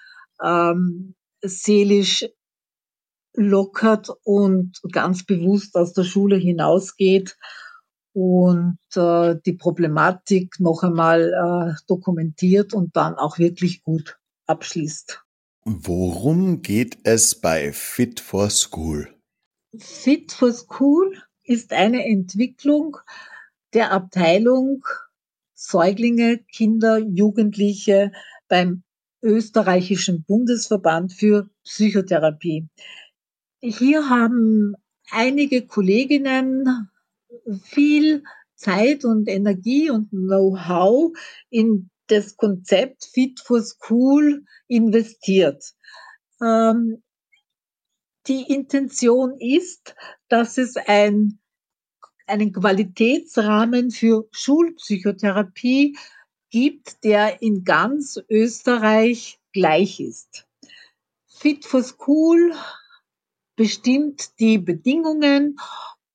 ähm, 0.41 1.15
seelisch 1.41 2.25
lockert 3.33 4.09
und 4.23 4.79
ganz 4.91 5.25
bewusst 5.25 5.75
aus 5.75 5.93
der 5.93 6.03
Schule 6.03 6.37
hinausgeht 6.37 7.35
und 8.17 8.79
äh, 8.95 9.35
die 9.45 9.53
Problematik 9.53 10.59
noch 10.59 10.81
einmal 10.81 11.33
äh, 11.33 11.79
dokumentiert 11.85 12.73
und 12.73 12.95
dann 12.95 13.13
auch 13.13 13.37
wirklich 13.37 13.83
gut 13.83 14.17
abschließt. 14.47 15.23
Worum 15.65 16.63
geht 16.63 16.97
es 17.03 17.35
bei 17.35 17.71
Fit 17.73 18.19
for 18.19 18.49
School? 18.49 19.13
Fit 19.77 20.31
for 20.31 20.51
School 20.51 21.15
ist 21.43 21.73
eine 21.73 22.05
Entwicklung 22.05 22.97
der 23.75 23.91
Abteilung 23.91 24.83
Säuglinge, 25.53 26.39
Kinder, 26.51 26.97
Jugendliche 26.97 28.11
beim 28.47 28.81
österreichischen 29.21 30.23
Bundesverband 30.23 31.13
für 31.13 31.51
Psychotherapie. 31.63 32.67
Hier 33.59 34.09
haben 34.09 34.73
einige 35.11 35.67
Kolleginnen 35.67 36.89
viel 37.63 38.23
Zeit 38.55 39.05
und 39.05 39.27
Energie 39.27 39.89
und 39.89 40.09
Know-how 40.09 41.11
in 41.49 41.89
das 42.07 42.37
Konzept 42.37 43.05
Fit 43.05 43.39
for 43.39 43.61
School 43.61 44.45
investiert. 44.67 45.73
Ähm, 46.41 47.03
die 48.27 48.43
Intention 48.53 49.39
ist, 49.39 49.95
dass 50.27 50.57
es 50.57 50.75
ein, 50.75 51.39
einen 52.25 52.51
Qualitätsrahmen 52.51 53.91
für 53.91 54.27
Schulpsychotherapie 54.31 55.97
gibt, 56.49 57.03
der 57.03 57.41
in 57.41 57.63
ganz 57.63 58.19
Österreich 58.29 59.39
gleich 59.53 59.99
ist. 59.99 60.45
Fit 61.27 61.65
for 61.65 61.83
School 61.83 62.53
bestimmt 63.55 64.39
die 64.39 64.57
Bedingungen, 64.57 65.57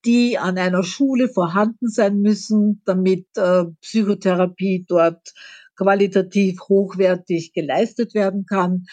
die 0.04 0.38
an 0.38 0.58
einer 0.58 0.82
Schule 0.82 1.28
vorhanden 1.28 1.88
sein 1.88 2.20
müssen, 2.20 2.82
damit 2.84 3.26
äh, 3.36 3.64
Psychotherapie 3.80 4.84
dort 4.88 5.32
qualitativ 5.76 6.60
hochwertig 6.68 7.52
geleistet 7.52 8.14
werden 8.14 8.44
kann. 8.46 8.86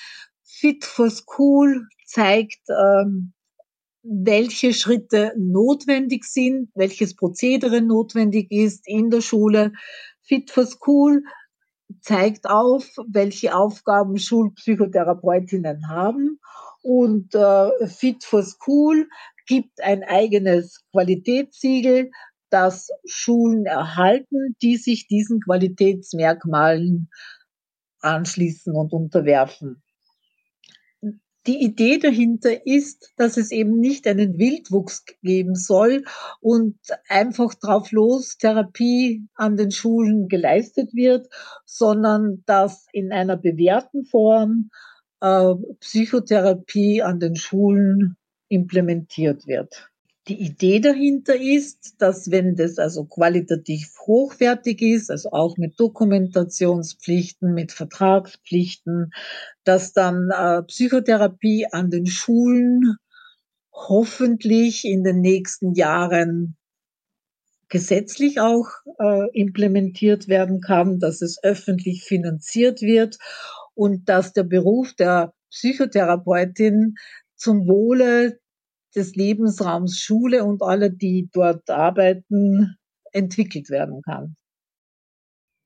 Fit 0.44 0.86
for 0.86 1.10
School 1.10 1.88
zeigt, 2.06 2.62
ähm, 2.70 3.34
welche 4.04 4.74
Schritte 4.74 5.34
notwendig 5.38 6.26
sind, 6.26 6.70
welches 6.74 7.16
Prozedere 7.16 7.82
notwendig 7.82 8.52
ist 8.52 8.88
in 8.88 9.10
der 9.10 9.22
Schule. 9.22 9.74
Fit 10.22 10.52
for 10.52 10.66
School 10.66 11.24
zeigt 12.02 12.50
auf, 12.50 12.88
welche 13.08 13.56
Aufgaben 13.56 14.18
Schulpsychotherapeutinnen 14.18 15.90
haben 15.90 16.40
und 16.82 17.36
äh, 17.36 17.88
Fit 17.88 18.24
for 18.24 18.44
School 18.44 19.08
gibt 19.50 19.82
ein 19.82 20.04
eigenes 20.04 20.84
Qualitätssiegel, 20.92 22.12
das 22.52 22.90
Schulen 23.06 23.66
erhalten, 23.66 24.56
die 24.62 24.78
sich 24.78 25.08
diesen 25.08 25.42
Qualitätsmerkmalen 25.42 27.10
anschließen 28.00 28.74
und 28.76 28.94
unterwerfen. 28.94 29.82
Die 31.48 31.64
Idee 31.64 31.98
dahinter 31.98 32.68
ist, 32.68 33.12
dass 33.18 33.38
es 33.38 33.52
eben 33.52 33.80
nicht 33.80 34.06
einen 34.06 34.38
Wildwuchs 34.38 35.04
geben 35.24 35.56
soll 35.56 36.04
und 36.42 36.78
einfach 37.08 37.56
drauf 37.56 37.92
los 37.92 38.38
Therapie 38.38 39.26
an 39.34 39.58
den 39.58 39.72
Schulen 39.72 40.28
geleistet 40.28 40.94
wird, 40.94 41.28
sondern 41.66 42.44
dass 42.46 42.86
in 42.94 43.12
einer 43.12 43.36
bewährten 43.36 44.06
Form 44.06 44.70
äh, 45.22 45.56
Psychotherapie 45.80 47.02
an 47.02 47.20
den 47.20 47.36
Schulen 47.36 48.19
implementiert 48.50 49.48
wird. 49.48 49.90
Die 50.28 50.42
Idee 50.44 50.80
dahinter 50.80 51.36
ist, 51.36 51.96
dass 52.00 52.30
wenn 52.30 52.56
das 52.56 52.78
also 52.78 53.06
qualitativ 53.06 53.96
hochwertig 54.06 54.82
ist, 54.82 55.10
also 55.10 55.32
auch 55.32 55.58
mit 55.58 55.80
Dokumentationspflichten, 55.80 57.54
mit 57.54 57.72
Vertragspflichten, 57.72 59.12
dass 59.64 59.94
dann 59.94 60.30
äh, 60.30 60.62
Psychotherapie 60.64 61.66
an 61.72 61.90
den 61.90 62.06
Schulen 62.06 62.98
hoffentlich 63.74 64.86
in 64.86 65.04
den 65.04 65.22
nächsten 65.22 65.74
Jahren 65.74 66.58
gesetzlich 67.70 68.40
auch 68.40 68.68
äh, 69.00 69.30
implementiert 69.34 70.28
werden 70.28 70.60
kann, 70.60 71.00
dass 71.00 71.22
es 71.22 71.42
öffentlich 71.44 72.04
finanziert 72.04 72.82
wird 72.82 73.18
und 73.74 74.10
dass 74.10 74.34
der 74.34 74.44
Beruf 74.44 74.94
der 74.94 75.34
Psychotherapeutin 75.50 76.96
zum 77.40 77.68
Wohle 77.68 78.40
des 78.96 79.16
Lebensraums 79.16 79.98
Schule 79.98 80.44
und 80.44 80.62
aller, 80.62 80.90
die 80.90 81.30
dort 81.32 81.70
arbeiten, 81.70 82.76
entwickelt 83.12 83.70
werden 83.70 84.02
kann. 84.04 84.36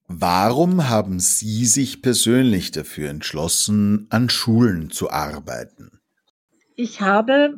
Warum 0.07 0.89
haben 0.89 1.19
Sie 1.19 1.65
sich 1.65 2.01
persönlich 2.01 2.71
dafür 2.71 3.09
entschlossen, 3.09 4.07
an 4.09 4.29
Schulen 4.29 4.89
zu 4.91 5.09
arbeiten? 5.09 5.99
Ich 6.75 7.01
habe 7.01 7.57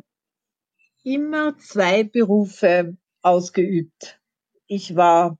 immer 1.02 1.56
zwei 1.58 2.04
Berufe 2.04 2.96
ausgeübt. 3.22 4.20
Ich 4.66 4.96
war 4.96 5.38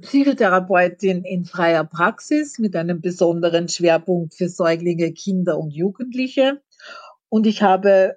Psychotherapeutin 0.00 1.24
in 1.24 1.44
freier 1.44 1.84
Praxis 1.84 2.58
mit 2.58 2.74
einem 2.74 3.00
besonderen 3.00 3.68
Schwerpunkt 3.68 4.34
für 4.34 4.48
Säuglinge, 4.48 5.12
Kinder 5.12 5.58
und 5.58 5.70
Jugendliche. 5.70 6.62
Und 7.34 7.48
ich 7.48 7.62
habe 7.62 8.16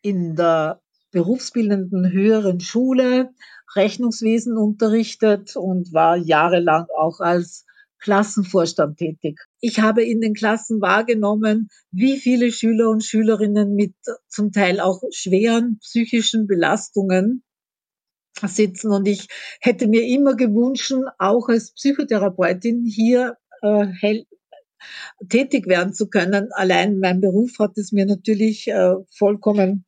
in 0.00 0.36
der 0.36 0.80
berufsbildenden 1.10 2.10
höheren 2.10 2.60
Schule 2.60 3.34
Rechnungswesen 3.76 4.56
unterrichtet 4.56 5.54
und 5.56 5.92
war 5.92 6.16
jahrelang 6.16 6.86
auch 6.96 7.20
als 7.20 7.66
Klassenvorstand 7.98 8.96
tätig. 8.96 9.38
Ich 9.60 9.80
habe 9.80 10.02
in 10.02 10.22
den 10.22 10.32
Klassen 10.32 10.80
wahrgenommen, 10.80 11.68
wie 11.90 12.16
viele 12.16 12.50
Schüler 12.50 12.88
und 12.88 13.04
Schülerinnen 13.04 13.74
mit 13.74 13.96
zum 14.28 14.52
Teil 14.52 14.80
auch 14.80 15.02
schweren 15.10 15.78
psychischen 15.80 16.46
Belastungen 16.46 17.44
sitzen. 18.42 18.92
Und 18.92 19.06
ich 19.06 19.28
hätte 19.60 19.88
mir 19.88 20.06
immer 20.06 20.36
gewünscht, 20.36 20.94
auch 21.18 21.50
als 21.50 21.74
Psychotherapeutin 21.74 22.86
hier 22.86 23.36
äh, 23.60 23.88
tätig 25.28 25.66
werden 25.66 25.92
zu 25.92 26.08
können. 26.08 26.48
Allein 26.52 26.98
mein 26.98 27.20
Beruf 27.20 27.58
hat 27.58 27.76
es 27.78 27.92
mir 27.92 28.06
natürlich 28.06 28.68
äh, 28.68 28.94
vollkommen 29.16 29.84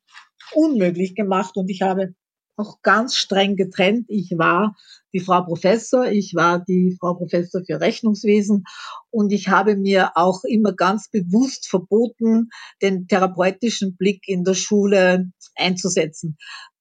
unmöglich 0.52 1.14
gemacht 1.14 1.57
und 1.57 1.70
ich 1.70 1.83
habe 1.83 2.14
auch 2.57 2.83
ganz 2.83 3.16
streng 3.16 3.57
getrennt. 3.57 4.07
Ich 4.09 4.33
war 4.37 4.76
die 5.12 5.20
Frau 5.20 5.42
Professor, 5.42 6.07
ich 6.07 6.35
war 6.35 6.64
die 6.64 6.96
Frau 7.00 7.14
Professor 7.14 7.62
für 7.64 7.80
Rechnungswesen 7.80 8.64
und 9.11 9.33
ich 9.33 9.48
habe 9.48 9.76
mir 9.76 10.12
auch 10.14 10.44
immer 10.44 10.72
ganz 10.72 11.09
bewusst 11.09 11.68
verboten, 11.68 12.50
den 12.83 13.07
therapeutischen 13.07 13.96
Blick 13.96 14.28
in 14.28 14.44
der 14.44 14.54
Schule 14.54 15.30
einzusetzen. 15.57 16.37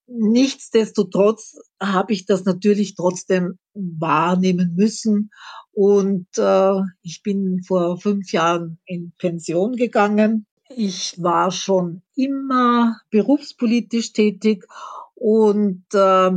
Nichtsdestotrotz 0.08 1.56
habe 1.82 2.14
ich 2.14 2.26
das 2.26 2.44
natürlich 2.46 2.96
trotzdem 2.96 3.58
wahrnehmen 3.74 4.76
müssen. 4.76 5.32
Und 5.72 6.28
äh, 6.38 6.82
ich 7.02 7.24
bin 7.24 7.64
vor 7.64 8.00
fünf 8.00 8.32
Jahren 8.32 8.80
in 8.86 9.14
Pension 9.18 9.76
gegangen. 9.76 10.46
Ich 10.76 11.22
war 11.22 11.52
schon 11.52 12.02
immer 12.16 13.00
berufspolitisch 13.10 14.14
tätig 14.14 14.66
und 15.16 15.86
äh, 15.94 16.32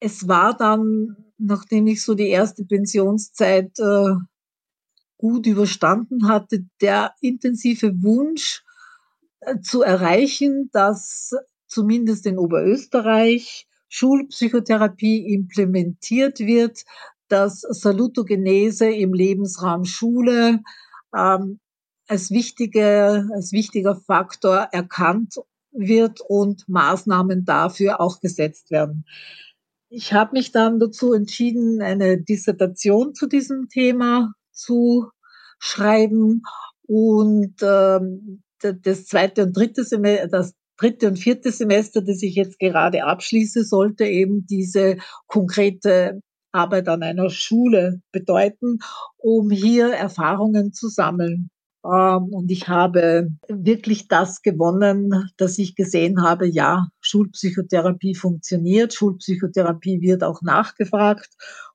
es 0.00 0.28
war 0.28 0.56
dann, 0.56 1.16
nachdem 1.38 1.86
ich 1.86 2.02
so 2.02 2.14
die 2.14 2.28
erste 2.28 2.64
Pensionszeit 2.64 3.78
äh, 3.78 4.14
gut 5.16 5.46
überstanden 5.46 6.28
hatte, 6.28 6.66
der 6.80 7.14
intensive 7.20 8.02
Wunsch 8.02 8.64
äh, 9.40 9.60
zu 9.60 9.82
erreichen, 9.82 10.70
dass 10.72 11.32
zumindest 11.66 12.26
in 12.26 12.38
Oberösterreich 12.38 13.66
Schulpsychotherapie 13.88 15.32
implementiert 15.32 16.40
wird, 16.40 16.84
dass 17.28 17.60
Salutogenese 17.60 18.90
im 18.90 19.14
Lebensraum 19.14 19.84
Schule 19.84 20.60
ähm, 21.16 21.60
als, 22.08 22.30
wichtige, 22.30 23.28
als 23.32 23.52
wichtiger 23.52 23.96
Faktor 23.96 24.68
erkannt 24.72 25.36
wird 25.72 26.20
und 26.20 26.68
Maßnahmen 26.68 27.44
dafür 27.44 28.00
auch 28.00 28.20
gesetzt 28.20 28.70
werden. 28.70 29.04
ich 29.88 30.12
habe 30.12 30.32
mich 30.32 30.52
dann 30.52 30.80
dazu 30.80 31.12
entschieden, 31.12 31.82
eine 31.82 32.18
Dissertation 32.20 33.14
zu 33.14 33.26
diesem 33.26 33.68
Thema 33.68 34.32
zu 34.52 35.10
schreiben 35.58 36.42
und 36.82 37.54
ähm, 37.62 38.42
das 38.60 39.06
zweite 39.06 39.44
und 39.44 39.56
dritte 39.56 39.84
Semester, 39.84 40.28
das 40.28 40.54
dritte 40.78 41.08
und 41.08 41.18
vierte 41.18 41.52
Semester, 41.52 42.02
das 42.02 42.22
ich 42.22 42.34
jetzt 42.34 42.58
gerade 42.58 43.04
abschließe, 43.04 43.64
sollte 43.64 44.04
eben 44.04 44.46
diese 44.46 44.96
konkrete 45.26 46.20
Arbeit 46.52 46.88
an 46.88 47.02
einer 47.02 47.30
Schule 47.30 48.00
bedeuten, 48.12 48.78
um 49.16 49.50
hier 49.50 49.92
Erfahrungen 49.92 50.72
zu 50.72 50.88
sammeln. 50.88 51.50
Ähm, 51.84 52.28
und 52.32 52.50
ich 52.50 52.68
habe 52.68 53.28
wirklich 53.48 54.08
das 54.08 54.42
gewonnen, 54.42 55.30
dass 55.36 55.58
ich 55.58 55.76
gesehen 55.76 56.22
habe, 56.22 56.46
ja, 56.46 56.88
Schulpsychotherapie 57.00 58.14
funktioniert, 58.14 58.94
Schulpsychotherapie 58.94 60.00
wird 60.00 60.24
auch 60.24 60.42
nachgefragt. 60.42 61.28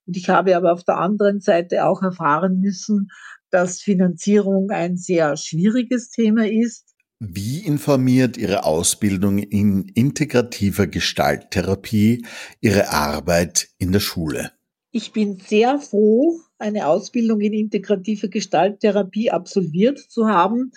Und 0.05 0.17
ich 0.17 0.29
habe 0.29 0.55
aber 0.57 0.73
auf 0.73 0.83
der 0.83 0.97
anderen 0.97 1.39
Seite 1.39 1.85
auch 1.85 2.01
erfahren 2.01 2.59
müssen, 2.59 3.09
dass 3.51 3.81
Finanzierung 3.81 4.71
ein 4.71 4.97
sehr 4.97 5.37
schwieriges 5.37 6.09
Thema 6.09 6.47
ist. 6.47 6.90
Wie 7.23 7.59
informiert 7.59 8.35
Ihre 8.35 8.63
Ausbildung 8.63 9.37
in 9.37 9.87
integrativer 9.89 10.87
Gestalttherapie 10.87 12.25
Ihre 12.61 12.89
Arbeit 12.89 13.69
in 13.77 13.91
der 13.91 13.99
Schule? 13.99 14.53
Ich 14.89 15.13
bin 15.13 15.37
sehr 15.37 15.77
froh, 15.77 16.39
eine 16.57 16.87
Ausbildung 16.87 17.39
in 17.41 17.53
integrative 17.53 18.27
Gestalttherapie 18.27 19.29
absolviert 19.29 19.99
zu 19.99 20.29
haben, 20.29 20.71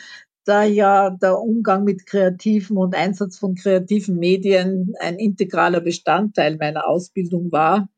da 0.45 0.65
ja 0.65 1.09
der 1.09 1.41
Umgang 1.41 1.85
mit 1.85 2.05
kreativen 2.05 2.77
und 2.77 2.95
Einsatz 2.95 3.39
von 3.39 3.55
kreativen 3.55 4.19
Medien 4.19 4.93
ein 5.01 5.19
integraler 5.19 5.81
Bestandteil 5.81 6.59
meiner 6.59 6.87
Ausbildung 6.87 7.53
war. 7.53 7.89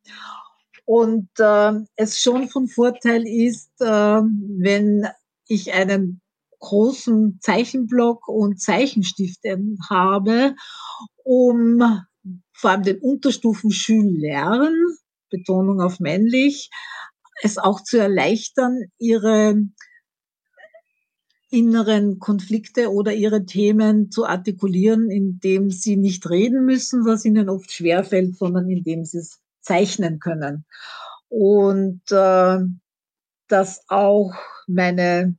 Und 0.84 1.30
äh, 1.40 1.72
es 1.96 2.20
schon 2.20 2.46
von 2.46 2.68
Vorteil 2.68 3.26
ist, 3.26 3.72
äh, 3.80 3.86
wenn 3.86 5.08
ich 5.48 5.74
einen 5.74 6.20
großen 6.58 7.38
Zeichenblock 7.40 8.28
und 8.28 8.60
Zeichenstifte 8.60 9.58
habe, 9.88 10.54
um 11.24 11.82
vor 12.52 12.70
allem 12.70 12.82
den 12.82 12.98
Unterstufenschülern 13.00 14.74
Betonung 15.30 15.80
auf 15.80 16.00
männlich, 16.00 16.70
es 17.42 17.58
auch 17.58 17.82
zu 17.82 17.98
erleichtern, 17.98 18.84
ihre 18.98 19.62
inneren 21.50 22.18
Konflikte 22.18 22.92
oder 22.92 23.12
ihre 23.12 23.44
Themen 23.44 24.10
zu 24.10 24.26
artikulieren, 24.26 25.10
indem 25.10 25.70
sie 25.70 25.96
nicht 25.96 26.28
reden 26.28 26.64
müssen, 26.64 27.04
was 27.04 27.24
ihnen 27.24 27.48
oft 27.48 27.70
schwerfällt, 27.70 28.36
sondern 28.36 28.68
indem 28.68 29.04
sie 29.04 29.18
es 29.18 29.40
zeichnen 29.60 30.18
können. 30.18 30.64
Und 31.28 32.02
äh, 32.10 32.58
dass 33.48 33.84
auch 33.88 34.32
meine 34.66 35.36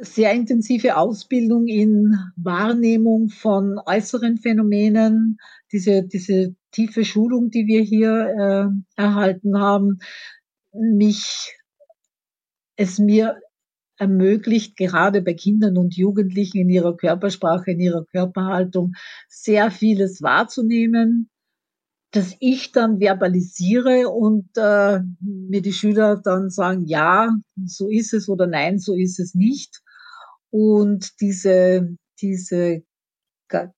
sehr 0.00 0.32
intensive 0.32 0.96
Ausbildung 0.96 1.66
in 1.66 2.16
Wahrnehmung 2.36 3.30
von 3.30 3.78
äußeren 3.84 4.36
Phänomenen, 4.36 5.38
diese, 5.72 6.02
diese 6.02 6.54
tiefe 6.72 7.04
Schulung, 7.04 7.50
die 7.50 7.66
wir 7.66 7.82
hier 7.82 8.72
äh, 8.96 9.00
erhalten 9.00 9.58
haben, 9.58 9.98
mich, 10.72 11.54
es 12.76 12.98
mir 12.98 13.40
ermöglicht, 13.96 14.76
gerade 14.76 15.22
bei 15.22 15.34
Kindern 15.34 15.76
und 15.76 15.96
Jugendlichen 15.96 16.58
in 16.58 16.70
ihrer 16.70 16.96
Körpersprache, 16.96 17.72
in 17.72 17.80
ihrer 17.80 18.04
Körperhaltung 18.04 18.92
sehr 19.28 19.70
vieles 19.70 20.22
wahrzunehmen, 20.22 21.30
dass 22.10 22.34
ich 22.40 22.72
dann 22.72 23.00
verbalisiere 23.00 24.08
und 24.08 24.48
äh, 24.56 25.00
mir 25.20 25.62
die 25.62 25.72
Schüler 25.72 26.20
dann 26.22 26.50
sagen, 26.50 26.86
ja, 26.86 27.30
so 27.66 27.88
ist 27.88 28.14
es 28.14 28.28
oder 28.28 28.46
nein, 28.46 28.78
so 28.78 28.94
ist 28.94 29.20
es 29.20 29.34
nicht. 29.34 29.82
Und 30.50 31.20
diese, 31.20 31.96
diese 32.20 32.82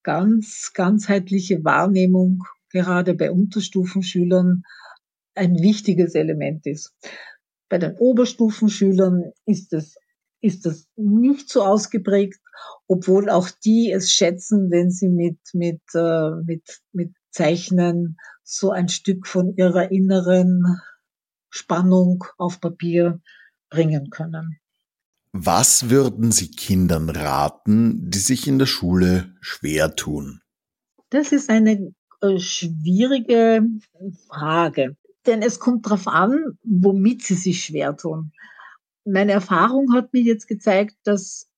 ganz 0.03 0.73
ganzheitliche 0.75 1.65
Wahrnehmung 1.65 2.43
gerade 2.71 3.15
bei 3.15 3.31
Unterstufenschülern 3.31 4.63
ein 5.35 5.57
wichtiges 5.57 6.15
Element 6.15 6.67
ist. 6.67 6.93
Bei 7.69 7.79
den 7.79 7.97
Oberstufenschülern 7.97 9.33
ist 9.47 9.73
es 9.73 9.97
ist 10.41 10.67
das 10.67 10.87
nicht 10.97 11.49
so 11.51 11.63
ausgeprägt, 11.63 12.41
obwohl 12.89 13.29
auch 13.29 13.51
die 13.65 13.93
es 13.93 14.13
schätzen, 14.13 14.71
wenn 14.71 14.91
sie 14.91 15.09
mit, 15.09 15.39
mit, 15.53 15.81
äh, 15.95 16.31
mit, 16.45 16.81
mit 16.93 17.13
Zeichnen 17.31 18.19
so 18.43 18.71
ein 18.71 18.89
Stück 18.89 19.27
von 19.27 19.55
ihrer 19.57 19.91
inneren 19.91 20.81
Spannung 21.51 22.25
auf 22.39 22.61
Papier 22.61 23.21
bringen 23.71 24.11
können. 24.11 24.59
Was 25.33 25.91
würden 25.91 26.33
Sie 26.33 26.51
Kindern 26.51 27.09
raten, 27.09 28.11
die 28.11 28.19
sich 28.19 28.49
in 28.49 28.59
der 28.59 28.67
Schule 28.67 29.35
schwer 29.41 29.95
tun? 29.95 30.41
Das 31.11 31.31
ist 31.33 31.51
eine 31.51 31.93
äh, 32.21 32.39
schwierige 32.39 33.65
Frage. 34.29 34.97
Denn 35.27 35.43
es 35.43 35.61
kommt 35.61 35.87
darauf 35.87 36.09
an, 36.09 36.59
womit 36.65 37.23
sie 37.23 37.35
sich 37.35 37.65
schwer 37.65 37.97
tun. 37.97 38.33
Meine 39.05 39.33
Erfahrung 39.33 39.93
hat 39.93 40.13
mir 40.13 40.23
jetzt 40.23 40.47
gezeigt, 40.47 40.97
dass 41.05 41.50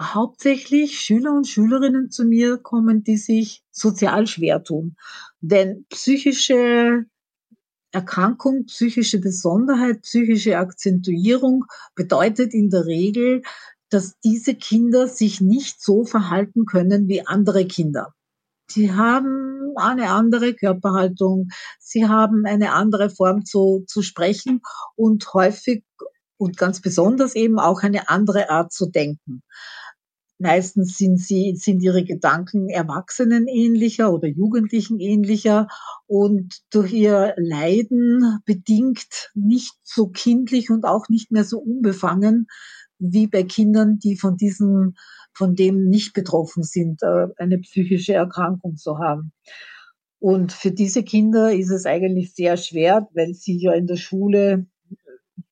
hauptsächlich 0.00 1.00
Schüler 1.00 1.32
und 1.32 1.46
Schülerinnen 1.46 2.10
zu 2.10 2.24
mir 2.24 2.58
kommen, 2.58 3.02
die 3.02 3.16
sich 3.16 3.62
sozial 3.70 4.26
schwer 4.26 4.62
tun. 4.62 4.96
Denn 5.40 5.86
psychische 5.88 7.06
Erkrankung, 7.92 8.66
psychische 8.66 9.20
Besonderheit, 9.20 10.02
psychische 10.02 10.58
Akzentuierung 10.58 11.64
bedeutet 11.94 12.52
in 12.52 12.68
der 12.68 12.84
Regel, 12.84 13.42
dass 13.88 14.18
diese 14.20 14.54
Kinder 14.54 15.08
sich 15.08 15.40
nicht 15.40 15.82
so 15.82 16.04
verhalten 16.04 16.66
können 16.66 17.08
wie 17.08 17.26
andere 17.26 17.66
Kinder. 17.66 18.12
Sie 18.68 18.92
haben 18.92 19.72
eine 19.76 20.10
andere 20.10 20.54
Körperhaltung, 20.54 21.48
sie 21.78 22.06
haben 22.06 22.44
eine 22.46 22.72
andere 22.72 23.10
Form 23.10 23.44
zu, 23.44 23.84
zu 23.86 24.02
sprechen 24.02 24.60
und 24.96 25.32
häufig 25.32 25.84
und 26.38 26.56
ganz 26.56 26.80
besonders 26.80 27.34
eben 27.34 27.58
auch 27.58 27.82
eine 27.82 28.08
andere 28.08 28.50
Art 28.50 28.72
zu 28.72 28.86
denken. 28.90 29.42
Meistens 30.38 30.98
sind 30.98 31.18
sie, 31.18 31.54
sind 31.56 31.82
ihre 31.82 32.04
Gedanken 32.04 32.68
Erwachsenen 32.68 33.48
ähnlicher 33.48 34.12
oder 34.12 34.28
Jugendlichen 34.28 35.00
ähnlicher 35.00 35.66
und 36.06 36.58
durch 36.70 36.92
ihr 36.92 37.34
Leiden 37.38 38.40
bedingt 38.44 39.30
nicht 39.34 39.74
so 39.82 40.08
kindlich 40.08 40.68
und 40.70 40.84
auch 40.84 41.08
nicht 41.08 41.30
mehr 41.30 41.44
so 41.44 41.58
unbefangen 41.58 42.48
wie 42.98 43.26
bei 43.26 43.44
Kindern, 43.44 43.98
die 43.98 44.16
von 44.16 44.36
diesem 44.36 44.94
von 45.32 45.54
dem 45.54 45.88
nicht 45.88 46.14
betroffen 46.14 46.62
sind, 46.62 47.02
äh, 47.02 47.26
eine 47.36 47.58
psychische 47.58 48.14
Erkrankung 48.14 48.76
zu 48.76 48.98
haben. 48.98 49.32
Und 50.18 50.52
für 50.52 50.70
diese 50.70 51.02
Kinder 51.02 51.52
ist 51.52 51.70
es 51.70 51.84
eigentlich 51.84 52.34
sehr 52.34 52.56
schwer, 52.56 53.06
weil 53.12 53.34
sie 53.34 53.58
ja 53.58 53.72
in 53.74 53.86
der 53.86 53.96
Schule, 53.96 54.66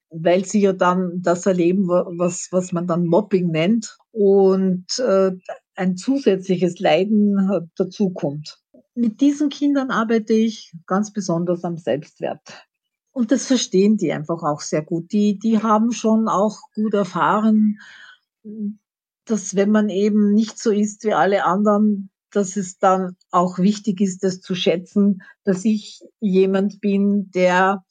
weil 0.09 0.47
sie 0.47 0.62
ja 0.62 0.73
dann 0.73 1.20
das 1.23 1.44
erleben, 1.44 1.87
was, 1.88 2.49
was 2.51 2.73
man 2.73 2.87
dann 2.87 3.05
Mobbing 3.05 3.51
nennt 3.51 3.99
und 4.14 4.87
äh, 4.98 5.33
ein 5.74 5.96
zusätzliches 5.96 6.79
Leiden 6.79 7.68
dazukommt. 7.77 8.61
Mit 8.94 9.20
diesen 9.20 9.48
Kindern 9.48 9.90
arbeite 9.90 10.33
ich 10.33 10.72
ganz 10.87 11.12
besonders 11.12 11.64
am 11.64 11.77
Selbstwert. 11.77 12.40
Und 13.11 13.33
das 13.33 13.46
verstehen 13.46 13.96
die 13.96 14.12
einfach 14.12 14.42
auch 14.42 14.61
sehr 14.61 14.83
gut. 14.83 15.12
Die, 15.12 15.38
die 15.38 15.62
haben 15.62 15.92
schon 15.92 16.29
auch 16.29 16.59
gut 16.74 16.94
erfahren, 16.94 17.79
dass 19.24 19.57
wenn 19.57 19.70
man 19.70 19.88
eben 19.88 20.33
nicht 20.33 20.59
so 20.59 20.70
ist 20.70 21.05
wie 21.05 21.12
alle 21.12 21.44
anderen, 21.44 22.11
dass 22.31 22.57
es 22.57 22.79
dann 22.79 23.16
auch 23.31 23.59
wichtig 23.59 24.00
ist, 24.00 24.22
das 24.22 24.40
zu 24.40 24.55
schätzen, 24.55 25.22
dass 25.44 25.64
ich 25.64 26.03
jemand 26.20 26.81
bin, 26.81 27.31
der 27.31 27.85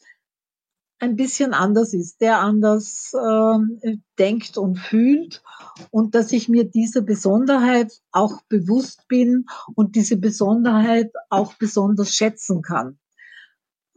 ein 1.04 1.18
bisschen 1.18 1.54
anders 1.54 1.94
ist, 1.94 2.22
der 2.22 2.40
anders 2.40 3.14
äh, 3.14 3.98
denkt 4.18 4.58
und 4.58 4.80
fühlt 4.80 5.44
und 5.92 6.16
dass 6.16 6.32
ich 6.32 6.48
mir 6.48 6.64
dieser 6.64 7.02
Besonderheit 7.02 7.92
auch 8.14 8.42
bewusst 8.44 9.06
bin 9.10 9.46
und 9.76 9.98
diese 9.98 10.16
Besonderheit 10.16 11.12
auch 11.30 11.56
besonders 11.56 12.16
schätzen 12.16 12.62
kann. 12.62 13.00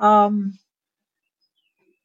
Ähm, 0.01 0.59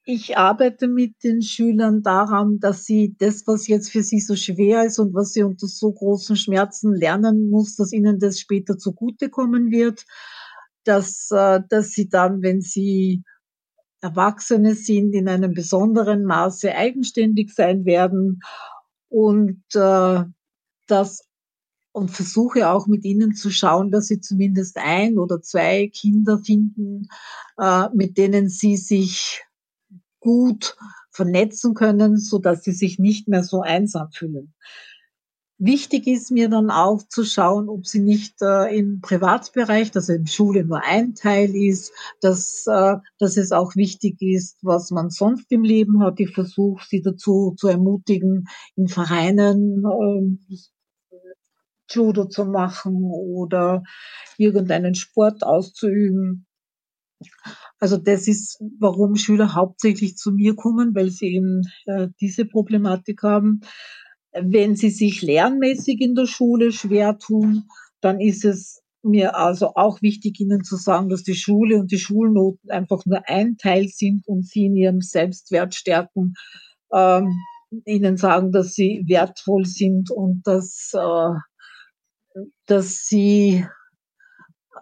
ich 0.05 0.37
arbeite 0.37 0.87
mit 0.87 1.23
den 1.23 1.41
Schülern 1.41 2.03
daran, 2.03 2.59
dass 2.59 2.85
sie 2.85 3.15
das, 3.17 3.47
was 3.47 3.67
jetzt 3.67 3.89
für 3.89 4.03
sie 4.03 4.19
so 4.19 4.35
schwer 4.35 4.85
ist 4.85 4.99
und 4.99 5.15
was 5.15 5.33
sie 5.33 5.41
unter 5.41 5.65
so 5.65 5.91
großen 5.91 6.35
Schmerzen 6.35 6.93
lernen 6.93 7.49
muss, 7.49 7.75
dass 7.75 7.91
ihnen 7.91 8.19
das 8.19 8.39
später 8.39 8.77
zugutekommen 8.77 9.71
wird, 9.71 10.05
dass, 10.83 11.31
äh, 11.31 11.59
dass 11.69 11.89
sie 11.89 12.07
dann, 12.07 12.43
wenn 12.43 12.61
sie 12.61 13.23
Erwachsene 14.01 14.75
sind, 14.75 15.13
in 15.13 15.27
einem 15.27 15.53
besonderen 15.53 16.25
Maße 16.25 16.73
eigenständig 16.73 17.53
sein 17.53 17.85
werden 17.85 18.41
und 19.09 19.63
äh, 19.75 20.23
dass 20.87 21.21
und 21.93 22.09
versuche 22.09 22.69
auch 22.69 22.87
mit 22.87 23.03
ihnen 23.03 23.35
zu 23.35 23.49
schauen, 23.49 23.91
dass 23.91 24.07
sie 24.07 24.21
zumindest 24.21 24.77
ein 24.77 25.17
oder 25.17 25.41
zwei 25.41 25.89
Kinder 25.93 26.39
finden, 26.39 27.07
äh, 27.57 27.87
mit 27.93 28.17
denen 28.17 28.49
sie 28.49 28.77
sich 28.77 29.43
gut 30.19 30.77
vernetzen 31.09 31.73
können, 31.73 32.17
so 32.17 32.39
dass 32.39 32.63
sie 32.63 32.71
sich 32.71 32.97
nicht 32.97 33.27
mehr 33.27 33.43
so 33.43 33.61
einsam 33.61 34.09
fühlen. 34.11 34.53
Wichtig 35.63 36.07
ist 36.07 36.31
mir 36.31 36.49
dann 36.49 36.71
auch 36.71 37.03
zu 37.07 37.23
schauen, 37.23 37.69
ob 37.69 37.85
sie 37.85 37.99
nicht 37.99 38.41
äh, 38.41 38.75
im 38.75 38.99
Privatbereich, 38.99 39.91
dass 39.91 40.09
in 40.09 40.25
Schule 40.25 40.65
nur 40.65 40.83
ein 40.83 41.13
Teil 41.13 41.55
ist, 41.55 41.93
dass, 42.19 42.65
äh, 42.65 42.95
dass 43.19 43.37
es 43.37 43.51
auch 43.51 43.75
wichtig 43.75 44.19
ist, 44.21 44.57
was 44.63 44.89
man 44.89 45.11
sonst 45.11 45.51
im 45.51 45.61
Leben 45.61 46.01
hat. 46.01 46.19
Ich 46.19 46.33
versuche 46.33 46.83
sie 46.89 47.03
dazu 47.03 47.53
zu 47.59 47.67
ermutigen, 47.67 48.45
in 48.75 48.87
Vereinen 48.87 49.85
äh, 49.85 50.55
Judo 51.91 52.25
zu 52.25 52.45
machen 52.45 53.03
oder 53.03 53.83
irgendeinen 54.39 54.95
Sport 54.95 55.43
auszuüben. 55.43 56.47
Also 57.77 57.97
das 57.97 58.27
ist, 58.27 58.59
warum 58.79 59.15
Schüler 59.15 59.53
hauptsächlich 59.53 60.15
zu 60.17 60.31
mir 60.31 60.55
kommen, 60.55 60.95
weil 60.95 61.11
sie 61.11 61.35
eben 61.35 61.61
äh, 61.85 62.07
diese 62.19 62.45
Problematik 62.45 63.21
haben. 63.21 63.61
Wenn 64.33 64.75
sie 64.75 64.89
sich 64.89 65.21
lernmäßig 65.21 65.99
in 66.01 66.15
der 66.15 66.25
Schule 66.25 66.71
schwer 66.71 67.17
tun, 67.17 67.65
dann 67.99 68.19
ist 68.19 68.45
es 68.45 68.81
mir 69.03 69.35
also 69.35 69.73
auch 69.75 70.01
wichtig, 70.01 70.39
Ihnen 70.39 70.63
zu 70.63 70.75
sagen, 70.75 71.09
dass 71.09 71.23
die 71.23 71.35
Schule 71.35 71.77
und 71.77 71.91
die 71.91 71.99
Schulnoten 71.99 72.69
einfach 72.69 73.05
nur 73.05 73.27
ein 73.27 73.57
Teil 73.57 73.87
sind 73.87 74.27
und 74.27 74.45
Sie 74.45 74.65
in 74.65 74.75
Ihrem 74.75 75.01
Selbstwert 75.01 75.75
stärken, 75.75 76.33
ähm, 76.93 77.33
Ihnen 77.85 78.17
sagen, 78.17 78.51
dass 78.51 78.73
Sie 78.73 79.03
wertvoll 79.07 79.65
sind 79.65 80.11
und 80.11 80.45
dass, 80.45 80.91
äh, 80.93 82.39
dass 82.67 83.05
Sie 83.07 83.65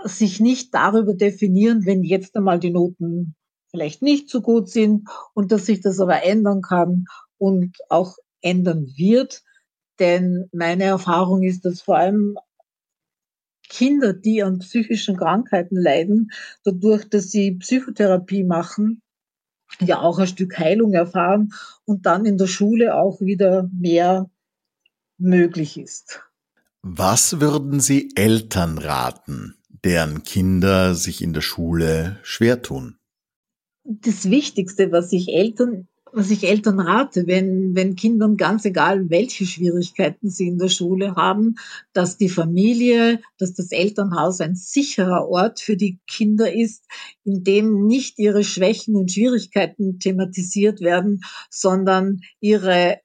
sich 0.03 0.39
nicht 0.39 0.73
darüber 0.73 1.13
definieren, 1.13 1.85
wenn 1.85 2.03
jetzt 2.03 2.35
einmal 2.35 2.59
die 2.59 2.71
Noten 2.71 3.35
vielleicht 3.71 4.01
nicht 4.01 4.29
so 4.29 4.41
gut 4.41 4.69
sind 4.69 5.07
und 5.33 5.51
dass 5.51 5.65
sich 5.65 5.81
das 5.81 5.99
aber 5.99 6.23
ändern 6.23 6.62
kann 6.62 7.05
und 7.38 7.75
auch 7.89 8.15
ändern 8.41 8.93
wird. 8.95 9.43
Denn 9.99 10.49
meine 10.52 10.86
Erfahrung 10.86 11.43
ist, 11.43 11.65
dass 11.65 11.82
vor 11.82 11.97
allem 11.97 12.38
Kinder, 13.67 14.13
die 14.13 14.43
an 14.43 14.60
psychischen 14.60 15.17
Krankheiten 15.17 15.78
leiden, 15.78 16.32
dadurch, 16.63 17.08
dass 17.08 17.32
sie 17.32 17.52
Psychotherapie 17.52 18.43
machen, 18.43 19.02
ja 19.80 20.02
auch 20.02 20.19
ein 20.19 20.28
Stück 20.28 20.58
Heilung 20.58 20.93
erfahren 20.93 21.54
und 21.86 22.06
dann 22.06 22.25
in 22.25 22.38
der 22.38 22.47
Schule 22.47 22.95
auch 22.95 23.21
wieder 23.21 23.69
mehr 23.71 24.30
möglich 25.17 25.78
ist. 25.78 26.21
Was 26.82 27.39
würden 27.41 27.80
Sie 27.80 28.12
Eltern 28.15 28.78
raten, 28.78 29.56
deren 29.84 30.23
Kinder 30.23 30.95
sich 30.95 31.21
in 31.21 31.34
der 31.34 31.41
Schule 31.41 32.19
schwer 32.23 32.62
tun? 32.62 32.97
Das 33.84 34.30
Wichtigste, 34.30 34.91
was 34.91 35.12
ich 35.12 35.30
Eltern 35.30 35.88
was 36.13 36.32
ich 36.32 36.43
Eltern 36.43 36.80
rate, 36.80 37.28
wenn, 37.28 37.76
wenn 37.76 37.95
Kindern 37.95 38.38
ganz 38.38 38.65
egal, 38.65 39.10
welche 39.10 39.45
Schwierigkeiten 39.45 40.30
sie 40.30 40.48
in 40.48 40.58
der 40.58 40.69
Schule 40.69 41.15
haben, 41.15 41.56
dass 41.93 42.17
die 42.17 42.30
Familie, 42.30 43.22
dass 43.38 43.54
das 43.54 43.72
Elternhaus 43.72 44.41
ein 44.41 44.56
sicherer 44.56 45.28
Ort 45.28 45.60
für 45.60 45.76
die 45.76 46.00
Kinder 46.08 46.52
ist, 46.54 46.86
in 47.24 47.43
dem 47.43 47.86
nicht 47.86 48.19
ihre 48.19 48.43
Schwächen 48.43 48.95
und 48.95 49.12
Schwierigkeiten 49.12 50.00
thematisiert 50.00 50.82
werden, 50.82 51.22
sondern 51.50 52.22
ihre, 52.39 53.00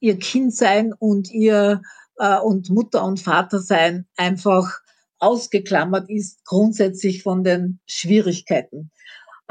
ihr 0.00 0.18
Kindsein 0.18 0.92
und 0.92 1.30
ihr, 1.30 1.82
äh, 2.18 2.38
und 2.38 2.70
Mutter 2.70 3.04
und 3.04 3.20
Vater 3.20 3.58
sein 3.58 4.06
einfach 4.16 4.80
ausgeklammert 5.22 6.10
ist 6.10 6.44
grundsätzlich 6.44 7.22
von 7.22 7.44
den 7.44 7.78
Schwierigkeiten. 7.86 8.90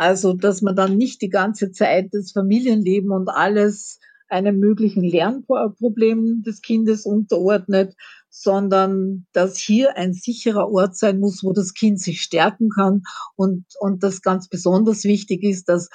Also, 0.02 0.34
dass 0.34 0.64
man 0.64 0.76
dann 0.76 0.98
nicht 0.98 1.22
die 1.22 1.30
ganze 1.30 1.72
Zeit 1.72 2.08
das 2.12 2.32
Familienleben 2.32 3.12
und 3.12 3.30
alles 3.30 4.00
einem 4.30 4.58
möglichen 4.58 5.04
Lernproblem 5.04 6.42
des 6.42 6.64
Kindes 6.64 7.06
unterordnet, 7.06 7.94
sondern 8.28 9.28
dass 9.32 9.60
hier 9.60 9.96
ein 9.98 10.14
sicherer 10.14 10.72
Ort 10.72 10.98
sein 10.98 11.20
muss, 11.20 11.44
wo 11.44 11.54
das 11.54 11.76
Kind 11.76 12.00
sich 12.02 12.24
stärken 12.24 12.70
kann 12.70 13.04
und, 13.36 13.66
und 13.80 14.02
das 14.02 14.24
ganz 14.24 14.50
besonders 14.50 15.04
wichtig 15.04 15.44
ist, 15.44 15.70
dass 15.70 15.88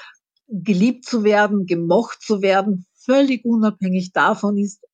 geliebt 0.46 1.04
zu 1.04 1.24
werden, 1.24 1.66
gemocht 1.66 2.22
zu 2.22 2.42
werden, 2.42 2.86
völlig 2.94 3.44
unabhängig 3.44 4.12
davon 4.12 4.56
ist, 4.56 4.84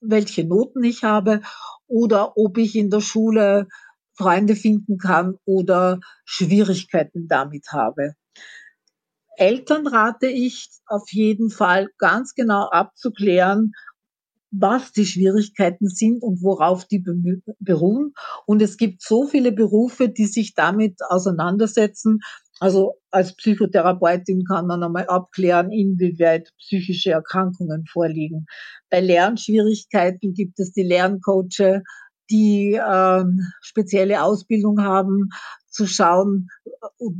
welche 0.00 0.42
Noten 0.42 0.82
ich 0.84 1.04
habe 1.04 1.42
oder 1.86 2.38
ob 2.38 2.56
ich 2.56 2.76
in 2.76 2.88
der 2.88 3.02
Schule 3.02 3.68
Freunde 4.14 4.56
finden 4.56 4.96
kann 4.96 5.36
oder 5.44 6.00
Schwierigkeiten 6.24 7.28
damit 7.28 7.66
habe. 7.70 8.14
Eltern 9.36 9.86
rate 9.86 10.26
ich 10.26 10.68
auf 10.86 11.10
jeden 11.10 11.50
Fall 11.50 11.88
ganz 11.98 12.34
genau 12.34 12.68
abzuklären, 12.70 13.72
was 14.50 14.92
die 14.92 15.06
Schwierigkeiten 15.06 15.88
sind 15.88 16.22
und 16.22 16.42
worauf 16.42 16.86
die 16.86 17.04
beruhen. 17.58 18.12
Und 18.46 18.62
es 18.62 18.76
gibt 18.76 19.02
so 19.02 19.26
viele 19.26 19.52
Berufe, 19.52 20.08
die 20.08 20.26
sich 20.26 20.54
damit 20.54 21.00
auseinandersetzen. 21.08 22.20
Also 22.60 22.94
als 23.10 23.34
Psychotherapeutin 23.34 24.44
kann 24.44 24.66
man 24.66 24.82
einmal 24.82 25.06
abklären, 25.08 25.72
inwieweit 25.72 26.50
psychische 26.58 27.10
Erkrankungen 27.10 27.84
vorliegen. 27.86 28.46
Bei 28.90 29.00
Lernschwierigkeiten 29.00 30.34
gibt 30.34 30.60
es 30.60 30.72
die 30.72 30.84
Lerncoache, 30.84 31.82
die 32.30 32.72
ähm, 32.74 33.40
spezielle 33.60 34.22
Ausbildung 34.22 34.82
haben, 34.82 35.30
zu 35.74 35.86
schauen 35.86 36.48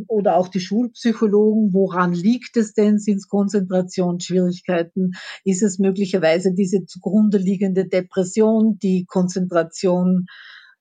oder 0.07 0.37
auch 0.37 0.49
die 0.49 0.61
Schulpsychologen, 0.61 1.75
woran 1.75 2.13
liegt 2.13 2.57
es 2.57 2.73
denn? 2.73 2.99
Sind 2.99 3.17
es 3.17 3.29
Konzentrationsschwierigkeiten? 3.29 5.15
Ist 5.45 5.63
es 5.63 5.81
möglicherweise 5.81 6.55
diese 6.55 6.85
zugrunde 6.87 7.39
liegende 7.39 7.87
Depression, 7.87 8.79
die 8.79 9.07
Konzentration 9.07 10.27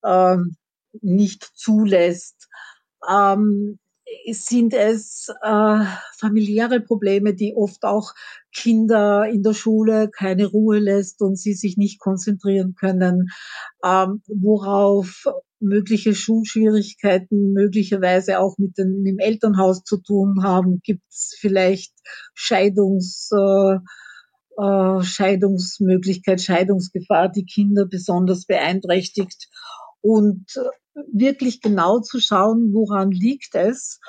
ähm, 0.05 0.55
nicht 1.01 1.49
zulässt? 1.55 2.47
Ähm, 3.09 3.79
sind 4.31 4.73
es 4.73 5.27
äh, 5.41 5.79
familiäre 6.17 6.79
Probleme, 6.79 7.33
die 7.33 7.55
oft 7.55 7.83
auch 7.83 8.13
Kinder 8.53 9.27
in 9.27 9.43
der 9.43 9.53
Schule 9.53 10.09
keine 10.09 10.45
Ruhe 10.45 10.79
lässt 10.79 11.21
und 11.21 11.37
sie 11.37 11.53
sich 11.53 11.77
nicht 11.77 11.99
konzentrieren 11.99 12.75
können, 12.75 13.29
ähm, 13.83 14.21
worauf 14.27 15.25
mögliche 15.59 16.13
Schulschwierigkeiten 16.13 17.53
möglicherweise 17.53 18.39
auch 18.39 18.57
mit, 18.57 18.77
den, 18.77 19.03
dem 19.03 19.19
Elternhaus 19.19 19.83
zu 19.83 19.97
tun 19.97 20.43
haben. 20.43 20.81
Gibt 20.83 21.03
es 21.09 21.35
vielleicht 21.39 21.93
Scheidungs, 22.33 23.29
äh, 23.31 23.77
äh, 24.61 25.03
Scheidungsmöglichkeit, 25.03 26.41
Scheidungsgefahr, 26.41 27.29
die 27.29 27.45
Kinder 27.45 27.85
besonders 27.85 28.45
beeinträchtigt? 28.45 29.49
Und 30.03 30.45
wirklich 31.11 31.61
genau 31.61 31.99
zu 31.99 32.19
schauen, 32.19 32.73
woran 32.73 33.09
liegt 33.11 33.55
es 33.55 33.99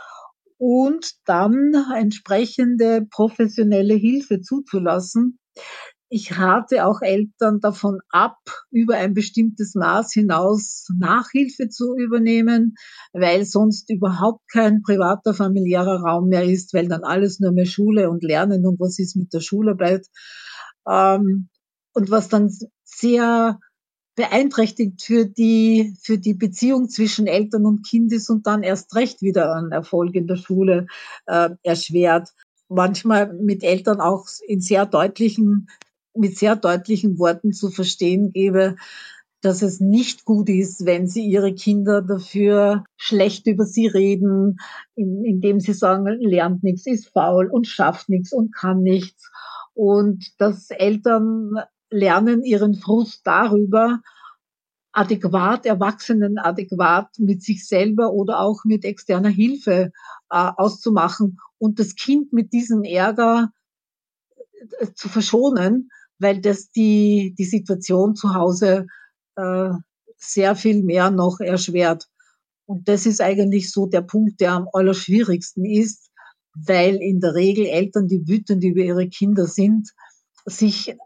und 0.59 1.13
dann 1.25 1.73
entsprechende 1.97 3.07
professionelle 3.11 3.95
Hilfe 3.95 4.41
zuzulassen. 4.41 5.39
Ich 6.09 6.39
rate 6.39 6.85
auch 6.85 7.01
Eltern 7.01 7.61
davon 7.61 7.99
ab, 8.11 8.37
über 8.71 8.97
ein 8.97 9.15
bestimmtes 9.15 9.75
Maß 9.75 10.13
hinaus 10.13 10.87
Nachhilfe 10.97 11.69
zu 11.69 11.97
übernehmen, 11.97 12.75
weil 13.13 13.45
sonst 13.47 13.91
überhaupt 13.91 14.43
kein 14.53 14.83
privater 14.83 15.33
familiärer 15.33 16.03
Raum 16.03 16.29
mehr 16.29 16.45
ist, 16.45 16.75
weil 16.75 16.89
dann 16.89 17.03
alles 17.03 17.41
nur 17.41 17.53
mehr 17.53 17.67
Schule 17.67 18.11
und 18.11 18.23
Lernen 18.23 18.67
und 18.67 18.79
was 18.79 18.99
ist 18.99 19.17
mit 19.17 19.33
der 19.33 19.41
Schularbeit. 19.41 20.07
Ähm, 20.89 21.49
und 21.95 22.11
was 22.11 22.29
dann 22.29 22.51
sehr 22.85 23.59
beeinträchtigt 24.15 25.03
für 25.03 25.27
die, 25.27 25.95
für 26.01 26.19
die 26.19 26.35
Beziehung 26.35 26.89
zwischen 26.89 27.27
Eltern 27.27 27.67
und 27.67 27.87
Kind 27.87 28.13
ist 28.13 28.31
und 28.31 28.47
dann 28.47 28.63
erst 28.63 28.95
recht 28.95 29.23
wieder 29.23 29.55
an 29.55 29.73
Erfolg 29.73 30.15
in 30.15 30.27
der 30.27 30.37
Schule 30.37 30.87
äh, 31.27 31.51
erschwert. 31.63 32.31
Manchmal 32.69 33.33
mit 33.35 33.63
Eltern 33.63 34.01
auch 34.01 34.27
in 34.47 34.61
sehr 34.61 34.87
deutlichen 34.87 35.69
mit 36.17 36.39
sehr 36.39 36.57
deutlichen 36.57 37.19
Worten 37.19 37.53
zu 37.53 37.71
verstehen 37.71 38.31
gebe, 38.31 38.77
dass 39.41 39.61
es 39.61 39.79
nicht 39.79 40.25
gut 40.25 40.49
ist, 40.49 40.87
wenn 40.87 41.07
sie 41.07 41.27
ihre 41.27 41.55
Kinder 41.55 42.01
dafür 42.01 42.85
schlecht 42.97 43.47
über 43.47 43.67
sie 43.67 43.87
reden, 43.87 44.57
indem 44.95 45.61
sie 45.61 45.75
sagen, 45.75 46.07
lernt 46.07 46.63
nichts, 46.63 46.87
ist 46.87 47.09
faul 47.09 47.51
und 47.51 47.67
schafft 47.67 48.09
nichts 48.09 48.33
und 48.33 48.55
kann 48.55 48.83
nichts. 48.83 49.31
Und 49.75 50.41
dass 50.41 50.71
Eltern 50.71 51.57
lernen 51.91 52.45
ihren 52.45 52.75
Frust 52.75 53.21
darüber, 53.25 54.01
adäquat, 54.93 55.67
Erwachsenen 55.67 56.39
adäquat 56.39 57.09
mit 57.19 57.43
sich 57.43 57.67
selber 57.67 58.13
oder 58.13 58.41
auch 58.41 58.65
mit 58.65 58.85
externer 58.85 59.29
Hilfe 59.29 59.93
äh, 60.31 60.51
auszumachen 60.57 61.39
und 61.59 61.79
das 61.79 61.95
Kind 61.97 62.33
mit 62.33 62.53
diesem 62.53 62.85
Ärger 62.85 63.51
äh, 64.79 64.87
zu 64.95 65.09
verschonen 65.09 65.91
weil 66.19 66.41
das 66.41 66.71
die, 66.71 67.35
die 67.39 67.45
Situation 67.45 68.15
zu 68.15 68.35
Hause 68.35 68.87
äh, 69.37 69.71
sehr 70.17 70.57
viel 70.57 70.83
mehr 70.83 71.11
noch 71.11 71.41
erschwert. 71.41 72.09
Und 72.67 72.89
das 72.89 73.07
ist 73.07 73.21
eigentlich 73.21 73.71
so 73.71 73.87
der 73.87 74.01
Punkt, 74.01 74.41
der 74.41 74.53
am 74.53 74.69
allerschwierigsten 74.73 75.65
ist, 75.65 76.11
weil 76.55 76.97
in 76.97 77.21
der 77.21 77.35
Regel 77.35 77.67
Eltern, 77.67 78.09
die 78.09 78.27
wütend 78.27 78.65
über 78.65 78.81
ihre 78.81 79.09
Kinder 79.09 79.47
sind, 79.47 79.91
sich 80.47 80.97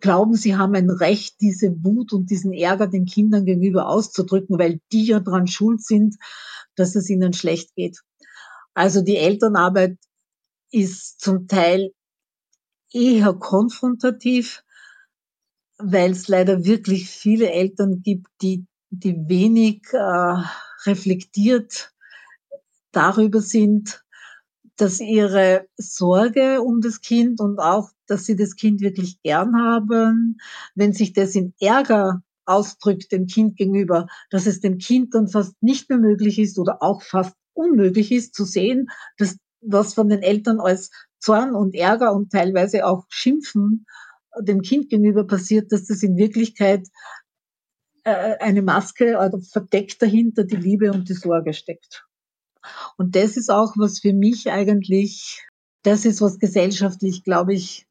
glauben, 0.00 0.34
sie 0.34 0.56
haben 0.56 0.74
ein 0.74 0.90
Recht, 0.90 1.40
diese 1.40 1.72
Wut 1.84 2.12
und 2.12 2.30
diesen 2.30 2.52
Ärger 2.52 2.86
den 2.86 3.06
Kindern 3.06 3.44
gegenüber 3.44 3.88
auszudrücken, 3.88 4.58
weil 4.58 4.80
die 4.92 5.06
ja 5.06 5.20
dran 5.20 5.46
schuld 5.46 5.84
sind, 5.84 6.16
dass 6.76 6.94
es 6.94 7.10
ihnen 7.10 7.32
schlecht 7.32 7.74
geht. 7.74 7.98
Also 8.74 9.02
die 9.02 9.16
Elternarbeit 9.16 9.98
ist 10.70 11.20
zum 11.20 11.48
Teil 11.48 11.92
eher 12.92 13.32
konfrontativ, 13.34 14.62
weil 15.78 16.12
es 16.12 16.28
leider 16.28 16.64
wirklich 16.64 17.08
viele 17.08 17.50
Eltern 17.50 18.02
gibt, 18.02 18.28
die, 18.42 18.66
die 18.90 19.16
wenig 19.28 19.82
äh, 19.92 20.42
reflektiert 20.86 21.92
darüber 22.92 23.40
sind, 23.40 24.04
dass 24.76 25.00
ihre 25.00 25.66
Sorge 25.76 26.62
um 26.62 26.80
das 26.80 27.00
Kind 27.00 27.40
und 27.40 27.58
auch, 27.58 27.90
dass 28.10 28.24
sie 28.24 28.36
das 28.36 28.56
Kind 28.56 28.80
wirklich 28.80 29.20
gern 29.22 29.56
haben, 29.56 30.38
wenn 30.74 30.92
sich 30.92 31.12
das 31.12 31.34
in 31.34 31.54
Ärger 31.60 32.22
ausdrückt 32.44 33.12
dem 33.12 33.26
Kind 33.26 33.56
gegenüber, 33.56 34.06
dass 34.30 34.46
es 34.46 34.60
dem 34.60 34.78
Kind 34.78 35.14
dann 35.14 35.28
fast 35.28 35.54
nicht 35.62 35.88
mehr 35.88 35.98
möglich 35.98 36.38
ist 36.38 36.58
oder 36.58 36.82
auch 36.82 37.02
fast 37.02 37.34
unmöglich 37.54 38.12
ist 38.12 38.34
zu 38.34 38.44
sehen, 38.44 38.88
dass 39.18 39.36
was 39.60 39.94
von 39.94 40.08
den 40.08 40.22
Eltern 40.22 40.60
als 40.60 40.90
Zorn 41.18 41.54
und 41.54 41.74
Ärger 41.74 42.12
und 42.14 42.32
teilweise 42.32 42.86
auch 42.86 43.04
Schimpfen 43.08 43.86
dem 44.38 44.62
Kind 44.62 44.88
gegenüber 44.88 45.26
passiert, 45.26 45.72
dass 45.72 45.86
das 45.86 46.02
in 46.02 46.16
Wirklichkeit 46.16 46.88
äh, 48.04 48.36
eine 48.38 48.62
Maske 48.62 49.18
oder 49.18 49.40
verdeckt 49.40 50.00
dahinter 50.00 50.44
die 50.44 50.56
Liebe 50.56 50.92
und 50.92 51.08
die 51.08 51.14
Sorge 51.14 51.52
steckt. 51.52 52.06
Und 52.96 53.16
das 53.16 53.36
ist 53.36 53.50
auch, 53.50 53.74
was 53.76 54.00
für 54.00 54.12
mich 54.12 54.50
eigentlich, 54.50 55.46
das 55.82 56.04
ist, 56.04 56.20
was 56.20 56.38
gesellschaftlich, 56.38 57.24
glaube 57.24 57.54
ich, 57.54 57.86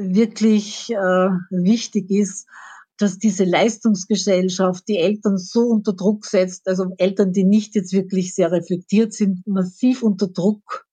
wirklich 0.00 0.90
äh, 0.90 1.28
wichtig 1.50 2.10
ist, 2.10 2.48
dass 2.96 3.18
diese 3.18 3.44
Leistungsgesellschaft 3.44 4.86
die 4.88 4.98
Eltern 4.98 5.38
so 5.38 5.60
unter 5.60 5.94
Druck 5.94 6.26
setzt, 6.26 6.68
also 6.68 6.92
Eltern, 6.98 7.32
die 7.32 7.44
nicht 7.44 7.74
jetzt 7.74 7.92
wirklich 7.92 8.34
sehr 8.34 8.52
reflektiert 8.52 9.14
sind, 9.14 9.46
massiv 9.46 10.02
unter 10.02 10.28
Druck 10.28 10.86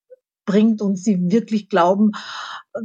bringt 0.46 0.82
und 0.82 0.98
sie 0.98 1.30
wirklich 1.30 1.68
glauben, 1.68 2.12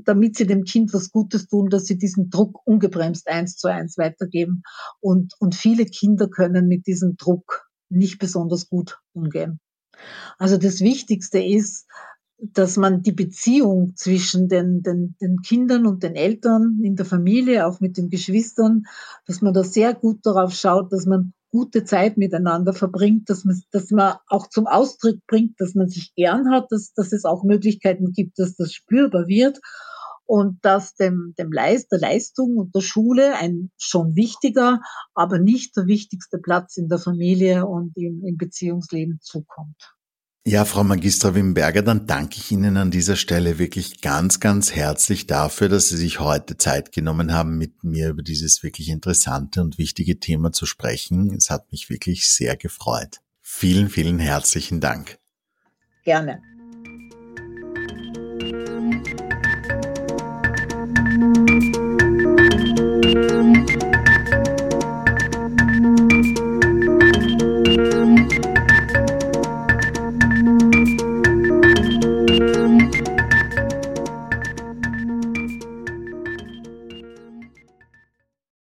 damit 0.04 0.36
sie 0.36 0.46
dem 0.46 0.64
Kind 0.64 0.92
was 0.92 1.12
Gutes 1.12 1.46
tun, 1.46 1.70
dass 1.70 1.86
sie 1.86 1.96
diesen 1.96 2.30
Druck 2.30 2.60
ungebremst 2.64 3.28
eins 3.28 3.56
zu 3.56 3.68
eins 3.68 3.96
weitergeben. 3.96 4.62
Und, 5.00 5.34
und 5.38 5.54
viele 5.54 5.86
Kinder 5.86 6.28
können 6.28 6.66
mit 6.66 6.86
diesem 6.88 7.16
Druck 7.16 7.68
nicht 7.88 8.18
besonders 8.18 8.68
gut 8.68 8.98
umgehen. 9.12 9.60
Also 10.38 10.56
das 10.56 10.80
Wichtigste 10.80 11.38
ist, 11.38 11.86
dass 12.42 12.76
man 12.76 13.02
die 13.02 13.12
Beziehung 13.12 13.94
zwischen 13.94 14.48
den, 14.48 14.82
den, 14.82 15.16
den 15.20 15.42
Kindern 15.42 15.86
und 15.86 16.02
den 16.02 16.16
Eltern 16.16 16.80
in 16.82 16.96
der 16.96 17.06
Familie, 17.06 17.66
auch 17.66 17.78
mit 17.78 17.96
den 17.96 18.10
Geschwistern, 18.10 18.84
dass 19.26 19.42
man 19.42 19.54
da 19.54 19.62
sehr 19.62 19.94
gut 19.94 20.26
darauf 20.26 20.52
schaut, 20.52 20.92
dass 20.92 21.06
man 21.06 21.34
gute 21.50 21.84
Zeit 21.84 22.16
miteinander 22.16 22.72
verbringt, 22.72 23.30
dass 23.30 23.44
man, 23.44 23.60
dass 23.70 23.90
man 23.90 24.16
auch 24.26 24.48
zum 24.48 24.66
Ausdruck 24.66 25.18
bringt, 25.28 25.60
dass 25.60 25.74
man 25.74 25.88
sich 25.88 26.14
gern 26.16 26.50
hat, 26.50 26.66
dass, 26.70 26.92
dass 26.94 27.12
es 27.12 27.24
auch 27.24 27.44
Möglichkeiten 27.44 28.12
gibt, 28.12 28.38
dass 28.38 28.56
das 28.56 28.72
spürbar 28.72 29.28
wird 29.28 29.60
und 30.24 30.64
dass 30.64 30.94
dem, 30.94 31.34
dem 31.38 31.52
Leist, 31.52 31.92
der 31.92 32.00
Leistung 32.00 32.56
und 32.56 32.74
der 32.74 32.80
Schule 32.80 33.36
ein 33.36 33.70
schon 33.76 34.16
wichtiger, 34.16 34.80
aber 35.14 35.38
nicht 35.38 35.76
der 35.76 35.86
wichtigste 35.86 36.38
Platz 36.38 36.76
in 36.76 36.88
der 36.88 36.98
Familie 36.98 37.66
und 37.66 37.96
im, 37.96 38.24
im 38.24 38.36
Beziehungsleben 38.36 39.18
zukommt. 39.20 39.92
Ja, 40.44 40.64
Frau 40.64 40.82
Magistra 40.82 41.36
Wimberger, 41.36 41.82
dann 41.82 42.08
danke 42.08 42.38
ich 42.38 42.50
Ihnen 42.50 42.76
an 42.76 42.90
dieser 42.90 43.14
Stelle 43.14 43.60
wirklich 43.60 44.00
ganz, 44.00 44.40
ganz 44.40 44.72
herzlich 44.74 45.28
dafür, 45.28 45.68
dass 45.68 45.88
Sie 45.88 45.96
sich 45.96 46.18
heute 46.18 46.56
Zeit 46.56 46.90
genommen 46.90 47.32
haben, 47.32 47.58
mit 47.58 47.84
mir 47.84 48.08
über 48.08 48.22
dieses 48.24 48.64
wirklich 48.64 48.88
interessante 48.88 49.60
und 49.60 49.78
wichtige 49.78 50.18
Thema 50.18 50.50
zu 50.50 50.66
sprechen. 50.66 51.32
Es 51.32 51.48
hat 51.48 51.70
mich 51.70 51.90
wirklich 51.90 52.28
sehr 52.28 52.56
gefreut. 52.56 53.20
Vielen, 53.40 53.88
vielen 53.88 54.18
herzlichen 54.18 54.80
Dank. 54.80 55.20
Gerne. 56.02 56.42